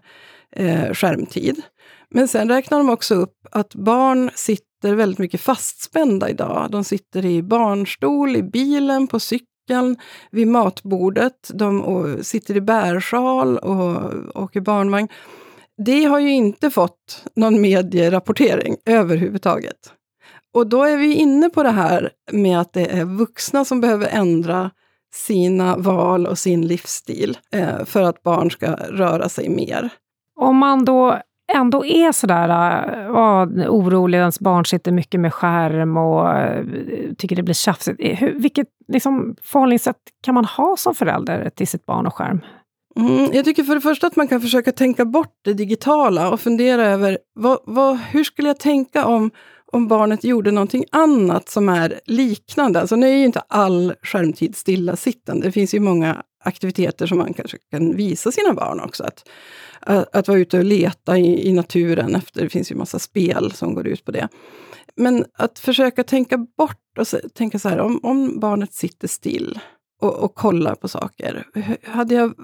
eh, 0.53 0.95
skärmtid. 0.95 1.63
Men 2.11 2.29
sen 2.29 2.49
räknar 2.49 2.79
de 2.79 2.91
också 2.91 3.15
upp 3.15 3.47
att 3.51 3.75
barn 3.75 4.31
sitter 4.35 4.95
väldigt 4.95 5.19
mycket 5.19 5.41
fastspända 5.41 6.31
idag. 6.31 6.69
De 6.71 6.85
sitter 6.85 7.25
i 7.25 7.43
barnstol, 7.43 8.37
i 8.37 8.43
bilen, 8.43 9.07
på 9.07 9.21
cykeln, 9.21 9.97
vid 10.31 10.49
matbordet. 10.49 11.51
De 11.55 12.19
sitter 12.23 12.57
i 12.57 12.61
bärsjal 12.61 13.59
och 13.59 14.13
åker 14.43 14.61
barnvagn. 14.61 15.09
Det 15.79 16.05
har 16.05 16.19
ju 16.19 16.31
inte 16.31 16.71
fått 16.71 17.25
någon 17.37 17.61
medierapportering 17.61 18.77
överhuvudtaget. 18.87 19.93
Och 20.55 20.67
då 20.67 20.85
är 20.85 20.97
vi 20.97 21.15
inne 21.15 21.51
på 21.51 21.63
det 21.63 21.71
här 21.71 22.11
med 22.33 22.61
att 22.61 22.73
det 22.73 22.87
är 22.87 23.05
vuxna 23.05 23.65
som 23.65 23.81
behöver 23.81 24.07
ändra 24.07 24.71
sina 25.15 25.77
val 25.77 26.27
och 26.27 26.39
sin 26.39 26.67
livsstil 26.67 27.39
eh, 27.53 27.85
för 27.85 28.03
att 28.03 28.23
barn 28.23 28.51
ska 28.51 28.73
röra 28.73 29.29
sig 29.29 29.49
mer. 29.49 29.91
Om 30.41 30.57
man 30.57 30.85
då 30.85 31.19
ändå 31.53 31.85
är 31.85 32.13
sådär 32.13 32.49
äh, 33.09 33.71
orolig, 33.71 34.19
ens 34.19 34.41
barn 34.41 34.65
sitter 34.65 34.93
mycket 34.93 35.21
med 35.21 35.35
skärm 35.35 35.97
och 35.97 36.39
äh, 36.39 36.65
tycker 37.19 37.37
det 37.37 37.43
blir 37.43 37.55
tjafsigt. 37.55 38.01
Eh, 38.01 38.17
hur, 38.17 38.35
vilket 38.39 38.69
liksom, 38.89 39.37
förhållningssätt 39.43 39.97
kan 40.23 40.35
man 40.35 40.45
ha 40.45 40.77
som 40.77 40.95
förälder 40.95 41.51
till 41.51 41.69
sitt 41.69 41.87
barn 41.87 42.07
och 42.07 42.15
skärm? 42.15 42.41
Mm, 42.99 43.31
jag 43.33 43.45
tycker 43.45 43.65
för 43.65 43.75
det 43.75 43.81
första 43.81 44.07
att 44.07 44.17
man 44.17 44.29
kan 44.29 44.41
försöka 44.41 44.73
tänka 44.73 45.05
bort 45.05 45.35
det 45.45 45.53
digitala 45.53 46.31
och 46.31 46.41
fundera 46.41 46.87
över 46.87 47.19
vad, 47.35 47.59
vad, 47.65 47.99
hur 47.99 48.25
skulle 48.25 48.49
jag 48.49 48.59
tänka 48.59 49.07
om, 49.07 49.31
om 49.73 49.89
barnet 49.89 50.25
gjorde 50.25 50.51
någonting 50.51 50.85
annat 50.93 51.49
som 51.49 51.69
är 51.69 52.01
liknande. 52.07 52.81
Alltså 52.81 52.97
nu 52.97 53.07
är 53.07 53.17
ju 53.17 53.25
inte 53.25 53.43
all 53.49 53.95
skärmtid 54.03 54.57
stillasittande. 54.57 55.47
Det 55.47 55.53
finns 55.53 55.75
ju 55.75 55.81
många 55.81 56.23
aktiviteter 56.45 57.07
som 57.07 57.19
man 57.19 57.35
kanske 57.35 57.59
kan 57.71 57.97
visa 57.97 58.33
sina 58.33 58.53
barn 58.53 58.81
också. 58.81 59.05
Att, 59.05 59.29
att, 59.81 60.17
att 60.17 60.29
vara 60.29 60.39
ute 60.39 60.59
och 60.59 60.65
leta 60.65 61.19
i, 61.19 61.49
i 61.49 61.53
naturen 61.53 62.15
efter, 62.15 62.43
det 62.43 62.49
finns 62.49 62.71
ju 62.71 62.77
massa 62.77 62.99
spel 62.99 63.53
som 63.53 63.75
går 63.75 63.87
ut 63.87 64.05
på 64.05 64.11
det. 64.11 64.29
Men 64.97 65.25
att 65.39 65.59
försöka 65.59 66.05
tänka 66.05 66.39
bort 66.39 66.99
och 66.99 67.07
tänka 67.35 67.59
så 67.59 67.69
här, 67.69 67.79
om, 67.79 68.01
om 68.03 68.41
barnet 68.41 68.75
sitter 68.75 69.09
still, 69.09 69.59
och, 70.01 70.15
och 70.15 70.35
kollar 70.35 70.75
på 70.75 70.89
saker. 70.89 71.47
Hade 71.85 72.15
jag 72.15 72.35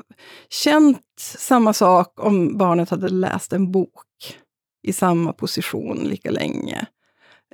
känt 0.49 1.03
samma 1.19 1.73
sak 1.73 2.25
om 2.25 2.59
barnet 2.59 2.91
hade 2.91 3.09
läst 3.09 3.53
en 3.53 3.73
bok 3.73 4.37
i 4.83 4.93
samma 4.93 5.33
position 5.33 5.97
lika 5.97 6.31
länge? 6.31 6.87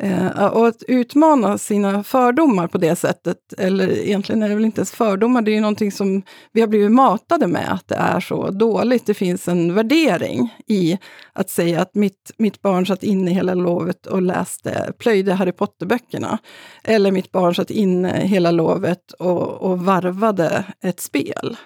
Eh, 0.00 0.46
och 0.46 0.66
att 0.66 0.83
utmana 0.88 1.59
sina 1.59 2.03
fördomar 2.03 2.66
på 2.66 2.79
det 2.79 2.96
sättet, 2.96 3.37
eller 3.59 3.88
egentligen 3.90 4.42
är 4.42 4.48
det 4.48 4.55
väl 4.55 4.64
inte 4.64 4.79
ens 4.79 4.90
fördomar, 4.90 5.42
det 5.42 5.50
är 5.50 5.55
ju 5.55 5.61
någonting 5.61 5.92
som 5.92 6.22
vi 6.53 6.61
har 6.61 6.68
blivit 6.68 6.92
matade 6.92 7.46
med, 7.46 7.72
att 7.72 7.88
det 7.88 7.94
är 7.94 8.20
så 8.20 8.50
dåligt. 8.50 9.07
Det 9.07 9.14
finns 9.14 9.48
en 9.48 9.74
värdering 9.74 10.55
i 10.66 10.98
att 11.33 11.50
säga 11.50 11.83
att 11.83 11.94
mitt, 11.94 12.31
mitt 12.38 12.62
barn 12.62 12.87
satt 12.87 13.03
inne 13.03 13.31
hela 13.31 13.55
lovet 13.55 14.07
och 14.07 14.22
läste, 14.22 14.92
plöjde 14.98 15.35
Harry 15.35 15.53
Potter-böckerna. 15.53 16.38
Eller 16.85 17.12
mitt 17.12 17.33
barn 17.33 17.55
satt 17.55 17.70
inne 17.70 18.26
hela 18.26 18.50
lovet 18.50 19.12
och, 19.12 19.42
och 19.42 19.79
varvade 19.79 20.64
ett 20.83 21.00
spel. 21.00 21.57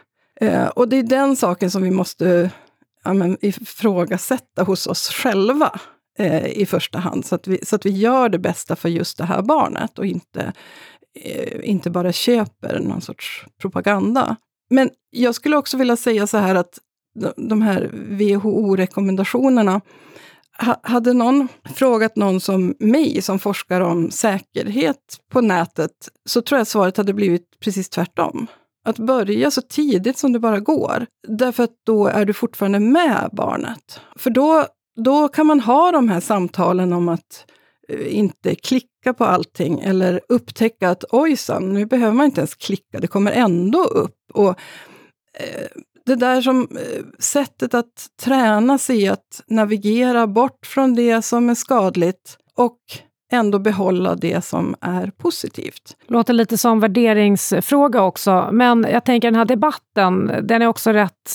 Eh, 0.41 0.67
och 0.67 0.89
det 0.89 0.97
är 0.97 1.03
den 1.03 1.37
saken 1.37 1.71
som 1.71 1.83
vi 1.83 1.91
måste 1.91 2.51
ja, 3.05 3.15
men, 3.15 3.37
ifrågasätta 3.41 4.63
hos 4.63 4.87
oss 4.87 5.09
själva 5.09 5.81
eh, 6.18 6.46
i 6.46 6.66
första 6.66 6.98
hand. 6.98 7.27
Så 7.27 7.35
att, 7.35 7.46
vi, 7.46 7.59
så 7.62 7.77
att 7.77 7.87
vi 7.87 7.90
gör 7.90 8.29
det 8.29 8.38
bästa 8.38 8.77
för 8.77 8.88
just 8.88 9.18
det 9.18 9.24
här 9.24 9.42
barnet 9.42 9.98
och 9.98 10.07
inte, 10.07 10.53
eh, 11.20 11.70
inte 11.70 11.90
bara 11.90 12.12
köper 12.12 12.81
någon 12.81 13.00
sorts 13.00 13.44
propaganda. 13.61 14.37
Men 14.70 14.90
jag 15.11 15.35
skulle 15.35 15.57
också 15.57 15.77
vilja 15.77 15.96
säga 15.96 16.27
så 16.27 16.38
här 16.38 16.55
att 16.55 16.79
de 17.37 17.62
här 17.62 17.90
WHO-rekommendationerna 17.92 19.81
hade 20.83 21.12
någon 21.12 21.48
frågat 21.74 22.16
någon 22.16 22.40
som 22.40 22.74
mig, 22.79 23.22
som 23.22 23.38
forskar 23.38 23.81
om 23.81 24.11
säkerhet 24.11 25.20
på 25.33 25.40
nätet, 25.40 26.09
så 26.24 26.42
tror 26.42 26.59
jag 26.59 26.66
svaret 26.66 26.96
hade 26.96 27.14
blivit 27.14 27.61
precis 27.61 27.88
tvärtom. 27.88 28.46
att 28.87 28.98
börja 28.98 29.50
så 29.50 29.62
tidigt 29.62 30.18
som 30.18 30.33
det 30.33 30.38
bara 30.38 30.61
går. 30.61 31.07
Därför 31.29 31.64
att 31.64 31.70
då 31.87 32.07
är 32.07 32.24
du 32.24 32.33
fortfarande 32.33 32.81
med 32.81 33.31
barnet. 33.33 34.00
För 34.16 34.31
då, 34.31 34.66
då 34.96 35.28
kan 35.28 35.46
man 35.46 35.61
ha 35.61 35.92
de 35.92 36.09
här 36.09 36.20
samtalen 36.20 36.92
om 36.92 37.09
att 37.09 37.46
eh, 37.88 38.16
inte 38.16 38.54
klicka 38.54 39.14
på 39.14 39.24
allting 39.24 39.80
eller 39.80 40.20
upptäcka 40.28 40.90
att 40.90 41.04
ojsan, 41.11 41.72
nu 41.74 41.87
behöver 41.87 42.12
man 42.14 42.26
inte 42.26 42.40
ens 42.40 42.54
klicka, 42.54 43.00
det 43.00 43.07
kommer 43.07 43.33
ändå 43.33 43.85
upp. 43.85 44.16
Och, 44.35 44.48
eh, 45.38 45.68
det 46.07 46.14
där 46.14 46.40
som 46.42 46.68
eh, 46.70 47.04
sättet 47.18 47.74
att 47.74 48.07
träna 48.22 48.78
sig 48.78 49.02
i 49.02 49.09
att 49.09 49.42
navigera 49.46 50.26
bort 50.26 50.66
från 50.66 50.94
det 50.94 51.22
som 51.22 51.50
är 51.50 51.54
skadligt 51.54 52.38
och 52.54 52.78
ändå 53.35 53.59
behålla 53.59 54.14
det 54.14 54.44
som 54.44 54.75
är 54.81 55.12
positivt. 55.16 55.97
Låter 56.07 56.33
lite 56.33 56.59
som 56.59 56.81
värderingsfråga 56.81 58.03
också, 58.03 58.49
men 58.53 58.87
jag 58.90 59.05
tänker 59.05 59.29
den 59.31 59.38
här 59.38 59.44
debatten, 59.44 60.33
den 60.42 60.62
är 60.62 60.66
också 60.66 60.92
rätt 60.92 61.31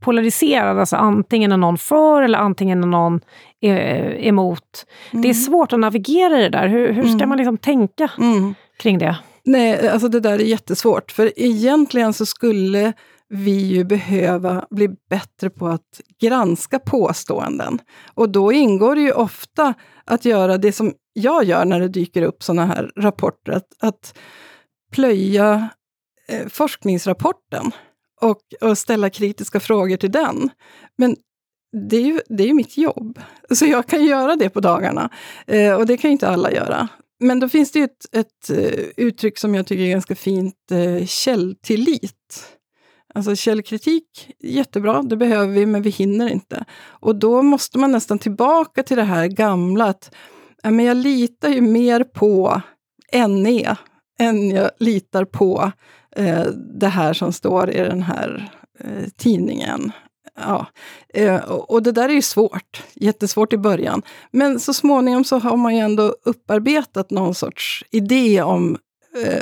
polariserad. 0.00 0.78
Alltså 0.78 0.96
antingen 0.96 1.52
är 1.52 1.56
någon 1.56 1.78
för 1.78 2.22
eller 2.22 2.38
antingen 2.38 2.82
är 2.82 2.88
någon 2.88 3.20
eh, 3.62 4.26
emot. 4.26 4.86
Mm. 5.10 5.22
Det 5.22 5.28
är 5.28 5.34
svårt 5.34 5.72
att 5.72 5.80
navigera 5.80 6.38
i 6.38 6.42
det 6.42 6.48
där. 6.48 6.68
Hur, 6.68 6.92
hur 6.92 7.02
ska 7.02 7.12
mm. 7.12 7.28
man 7.28 7.38
liksom 7.38 7.58
tänka 7.58 8.10
mm. 8.18 8.54
kring 8.78 8.98
det? 8.98 9.16
Nej, 9.44 9.88
alltså 9.88 10.08
det 10.08 10.20
där 10.20 10.32
är 10.32 10.38
jättesvårt. 10.38 11.12
För 11.12 11.32
egentligen 11.36 12.12
så 12.12 12.26
skulle 12.26 12.92
vi 13.28 13.50
ju 13.50 13.84
behöva 13.84 14.66
bli 14.70 14.88
bättre 15.10 15.50
på 15.50 15.66
att 15.66 16.00
granska 16.20 16.78
påståenden. 16.78 17.78
Och 18.14 18.30
då 18.30 18.52
ingår 18.52 18.94
det 18.94 19.00
ju 19.00 19.12
ofta 19.12 19.74
att 20.04 20.24
göra 20.24 20.58
det 20.58 20.72
som 20.72 20.94
jag 21.12 21.44
gör 21.44 21.64
när 21.64 21.80
det 21.80 21.88
dyker 21.88 22.22
upp 22.22 22.42
sådana 22.42 22.66
här 22.66 22.92
rapporter, 22.96 23.52
att, 23.52 23.68
att 23.80 24.18
plöja 24.92 25.68
eh, 26.28 26.48
forskningsrapporten 26.48 27.72
och, 28.20 28.40
och 28.60 28.78
ställa 28.78 29.10
kritiska 29.10 29.60
frågor 29.60 29.96
till 29.96 30.12
den. 30.12 30.50
Men 30.98 31.16
det 31.88 31.96
är 31.96 32.02
ju, 32.02 32.20
det 32.28 32.42
är 32.42 32.46
ju 32.46 32.54
mitt 32.54 32.76
jobb, 32.76 33.20
så 33.50 33.66
jag 33.66 33.86
kan 33.86 34.04
göra 34.04 34.36
det 34.36 34.48
på 34.48 34.60
dagarna. 34.60 35.10
Eh, 35.46 35.74
och 35.74 35.86
det 35.86 35.96
kan 35.96 36.10
ju 36.10 36.12
inte 36.12 36.28
alla 36.28 36.52
göra. 36.52 36.88
Men 37.20 37.40
då 37.40 37.48
finns 37.48 37.72
det 37.72 37.78
ju 37.78 37.84
ett, 37.84 38.06
ett 38.12 38.50
eh, 38.50 38.84
uttryck 38.96 39.38
som 39.38 39.54
jag 39.54 39.66
tycker 39.66 39.82
är 39.82 39.90
ganska 39.90 40.14
fint, 40.14 40.70
eh, 40.70 41.06
källtillit. 41.06 42.55
Alltså 43.16 43.36
källkritik, 43.36 44.30
jättebra, 44.38 45.02
det 45.02 45.16
behöver 45.16 45.52
vi, 45.52 45.66
men 45.66 45.82
vi 45.82 45.90
hinner 45.90 46.28
inte. 46.28 46.64
Och 46.88 47.16
då 47.16 47.42
måste 47.42 47.78
man 47.78 47.92
nästan 47.92 48.18
tillbaka 48.18 48.82
till 48.82 48.96
det 48.96 49.02
här 49.02 49.26
gamla, 49.26 49.84
att 49.84 50.14
ja, 50.62 50.70
men 50.70 50.84
jag 50.84 50.96
litar 50.96 51.48
ju 51.48 51.60
mer 51.60 52.04
på 52.04 52.60
NE 53.28 53.76
än 54.18 54.50
jag 54.50 54.70
litar 54.78 55.24
på 55.24 55.72
eh, 56.16 56.46
det 56.80 56.88
här 56.88 57.12
som 57.12 57.32
står 57.32 57.70
i 57.70 57.78
den 57.78 58.02
här 58.02 58.50
eh, 58.80 59.08
tidningen. 59.16 59.92
Ja. 60.40 60.66
Eh, 61.14 61.36
och 61.50 61.82
det 61.82 61.92
där 61.92 62.08
är 62.08 62.14
ju 62.14 62.22
svårt, 62.22 62.82
jättesvårt 62.94 63.52
i 63.52 63.58
början. 63.58 64.02
Men 64.30 64.60
så 64.60 64.74
småningom 64.74 65.24
så 65.24 65.38
har 65.38 65.56
man 65.56 65.76
ju 65.76 65.80
ändå 65.80 66.14
upparbetat 66.24 67.10
någon 67.10 67.34
sorts 67.34 67.84
idé 67.90 68.42
om 68.42 68.78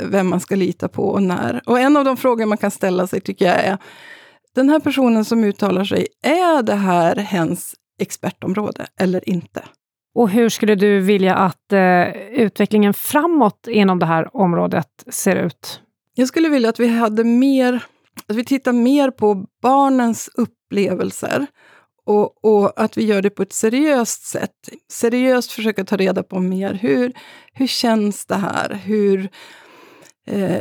vem 0.03 0.27
man 0.27 0.39
ska 0.39 0.55
lita 0.55 0.87
på 0.87 1.07
och 1.07 1.23
när. 1.23 1.61
Och 1.65 1.79
en 1.79 1.97
av 1.97 2.05
de 2.05 2.17
frågor 2.17 2.45
man 2.45 2.57
kan 2.57 2.71
ställa 2.71 3.07
sig 3.07 3.21
tycker 3.21 3.45
jag 3.45 3.55
är, 3.55 3.77
den 4.55 4.69
här 4.69 4.79
personen 4.79 5.25
som 5.25 5.43
uttalar 5.43 5.83
sig, 5.83 6.07
är 6.23 6.63
det 6.63 6.75
här 6.75 7.15
hens 7.15 7.75
expertområde 7.99 8.87
eller 8.99 9.29
inte? 9.29 9.63
Och 10.15 10.29
hur 10.29 10.49
skulle 10.49 10.75
du 10.75 10.99
vilja 10.99 11.35
att 11.35 11.73
eh, 11.73 12.09
utvecklingen 12.31 12.93
framåt 12.93 13.67
inom 13.67 13.99
det 13.99 14.05
här 14.05 14.37
området 14.37 14.89
ser 15.07 15.35
ut? 15.35 15.81
Jag 16.15 16.27
skulle 16.27 16.49
vilja 16.49 16.69
att 16.69 16.79
vi 16.79 16.87
hade 16.87 17.23
mer, 17.23 17.85
att 18.27 18.35
vi 18.35 18.45
tittar 18.45 18.73
mer 18.73 19.11
på 19.11 19.45
barnens 19.61 20.29
upplevelser 20.33 21.47
och, 22.05 22.45
och, 22.45 22.81
att 22.81 22.97
vi 22.97 23.05
gör 23.05 23.21
det 23.21 23.29
på 23.29 23.41
ett 23.41 23.53
seriöst 23.53 24.25
sätt. 24.25 24.69
Seriöst 24.91 25.51
försöka 25.51 25.85
ta 25.85 25.97
reda 25.97 26.23
på 26.23 26.39
mer. 26.39 26.73
Hur, 26.73 27.13
hur 27.53 27.67
känns 27.67 28.25
det 28.25 28.35
här? 28.35 28.79
Hur, 28.83 29.19
Eh, 29.19 29.29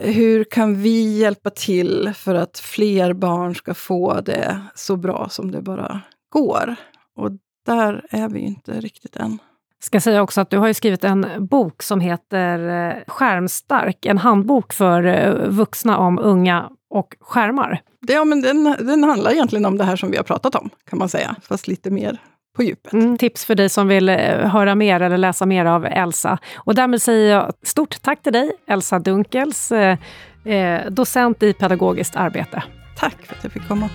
hur 0.03 0.44
kan 0.44 0.74
vi 0.74 1.18
hjälpa 1.18 1.50
till 1.50 2.12
för 2.16 2.35
att 2.35 2.59
fler 2.59 3.12
barn 3.12 3.55
ska 3.55 3.74
få 3.74 4.20
det 4.20 4.61
så 4.74 4.96
bra 4.96 5.29
som 5.31 5.50
det 5.50 5.62
bara 5.62 6.00
går? 6.33 6.77
Och 7.16 7.31
där 7.66 8.07
är 8.11 8.29
vi 8.29 8.40
inte 8.40 8.81
riktigt 8.81 9.16
än. 9.16 9.38
ska 9.81 10.00
säga 10.00 10.22
också 10.22 10.40
att 10.40 10.50
du 10.50 10.59
har 10.59 10.72
skrivit 10.72 11.05
en 11.05 11.27
bok 11.38 11.83
som 11.83 12.00
heter 12.00 12.59
eh, 12.68 13.03
Skärmstark, 13.07 14.07
en 14.07 14.18
handbok 14.18 14.72
för 14.72 15.05
eh, 15.05 15.48
vuxna 15.48 15.98
om 15.98 16.18
unga 16.18 16.70
och 16.90 17.16
skärmar. 17.20 17.83
Ja, 18.00 18.24
men 18.24 18.40
den, 18.40 18.64
den 18.64 19.05
handlar 19.05 19.31
egentligen 19.31 19.64
om 19.66 19.79
det 19.79 19.85
här 19.85 19.96
som 19.96 20.11
vi 20.11 20.16
har 20.16 20.24
pratat 20.24 20.55
om, 20.55 20.70
kan 20.85 20.98
man 20.98 21.09
säga, 21.09 21.37
fast 21.42 21.68
lite 21.68 21.90
mer 21.90 22.20
på 22.57 22.62
djupet. 22.62 22.93
Mm, 22.93 23.19
tips 23.19 23.45
för 23.45 23.55
dig 23.55 23.69
som 23.69 23.88
vill 23.88 24.09
eh, 24.09 24.17
höra 24.38 24.75
mer 24.75 25.01
eller 25.01 25.17
läsa 25.17 25.47
mer 25.47 25.64
av 25.64 25.87
Elsa. 25.87 26.38
Och 26.57 26.75
därmed 26.75 27.03
säger 27.03 27.35
jag 27.35 27.53
stort 27.62 28.03
tack 28.03 28.23
till 28.23 28.33
dig, 28.33 28.51
Elsa 28.67 28.99
Dunkels, 28.99 29.73
eh, 29.73 29.99
eh, 30.45 30.90
docent 30.90 31.43
i 31.43 31.53
pedagogiskt 31.53 32.17
arbete. 32.17 32.62
Tack 32.97 33.17
för 33.23 33.35
att 33.35 33.45
jag 33.45 33.53
fick 33.53 33.69
komma. 33.69 33.88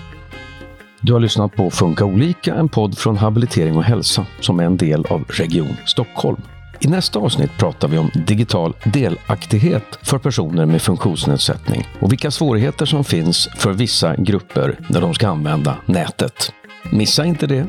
Du 1.00 1.12
har 1.12 1.20
lyssnat 1.20 1.56
på 1.56 1.70
Funka 1.70 2.04
olika, 2.04 2.54
en 2.54 2.68
podd 2.68 2.98
från 2.98 3.16
Habilitering 3.16 3.76
och 3.76 3.84
hälsa 3.84 4.26
som 4.40 4.60
är 4.60 4.64
en 4.64 4.76
del 4.76 5.06
av 5.06 5.24
Region 5.28 5.76
Stockholm. 5.86 6.42
I 6.80 6.88
nästa 6.88 7.18
avsnitt 7.18 7.50
pratar 7.58 7.88
vi 7.88 7.98
om 7.98 8.10
digital 8.26 8.76
delaktighet 8.84 9.98
för 10.02 10.18
personer 10.18 10.66
med 10.66 10.82
funktionsnedsättning 10.82 11.88
och 12.00 12.12
vilka 12.12 12.30
svårigheter 12.30 12.86
som 12.86 13.04
finns 13.04 13.48
för 13.56 13.72
vissa 13.72 14.16
grupper 14.16 14.78
när 14.88 15.00
de 15.00 15.14
ska 15.14 15.28
använda 15.28 15.76
nätet. 15.86 16.52
Missa 16.90 17.24
inte 17.24 17.46
det! 17.46 17.66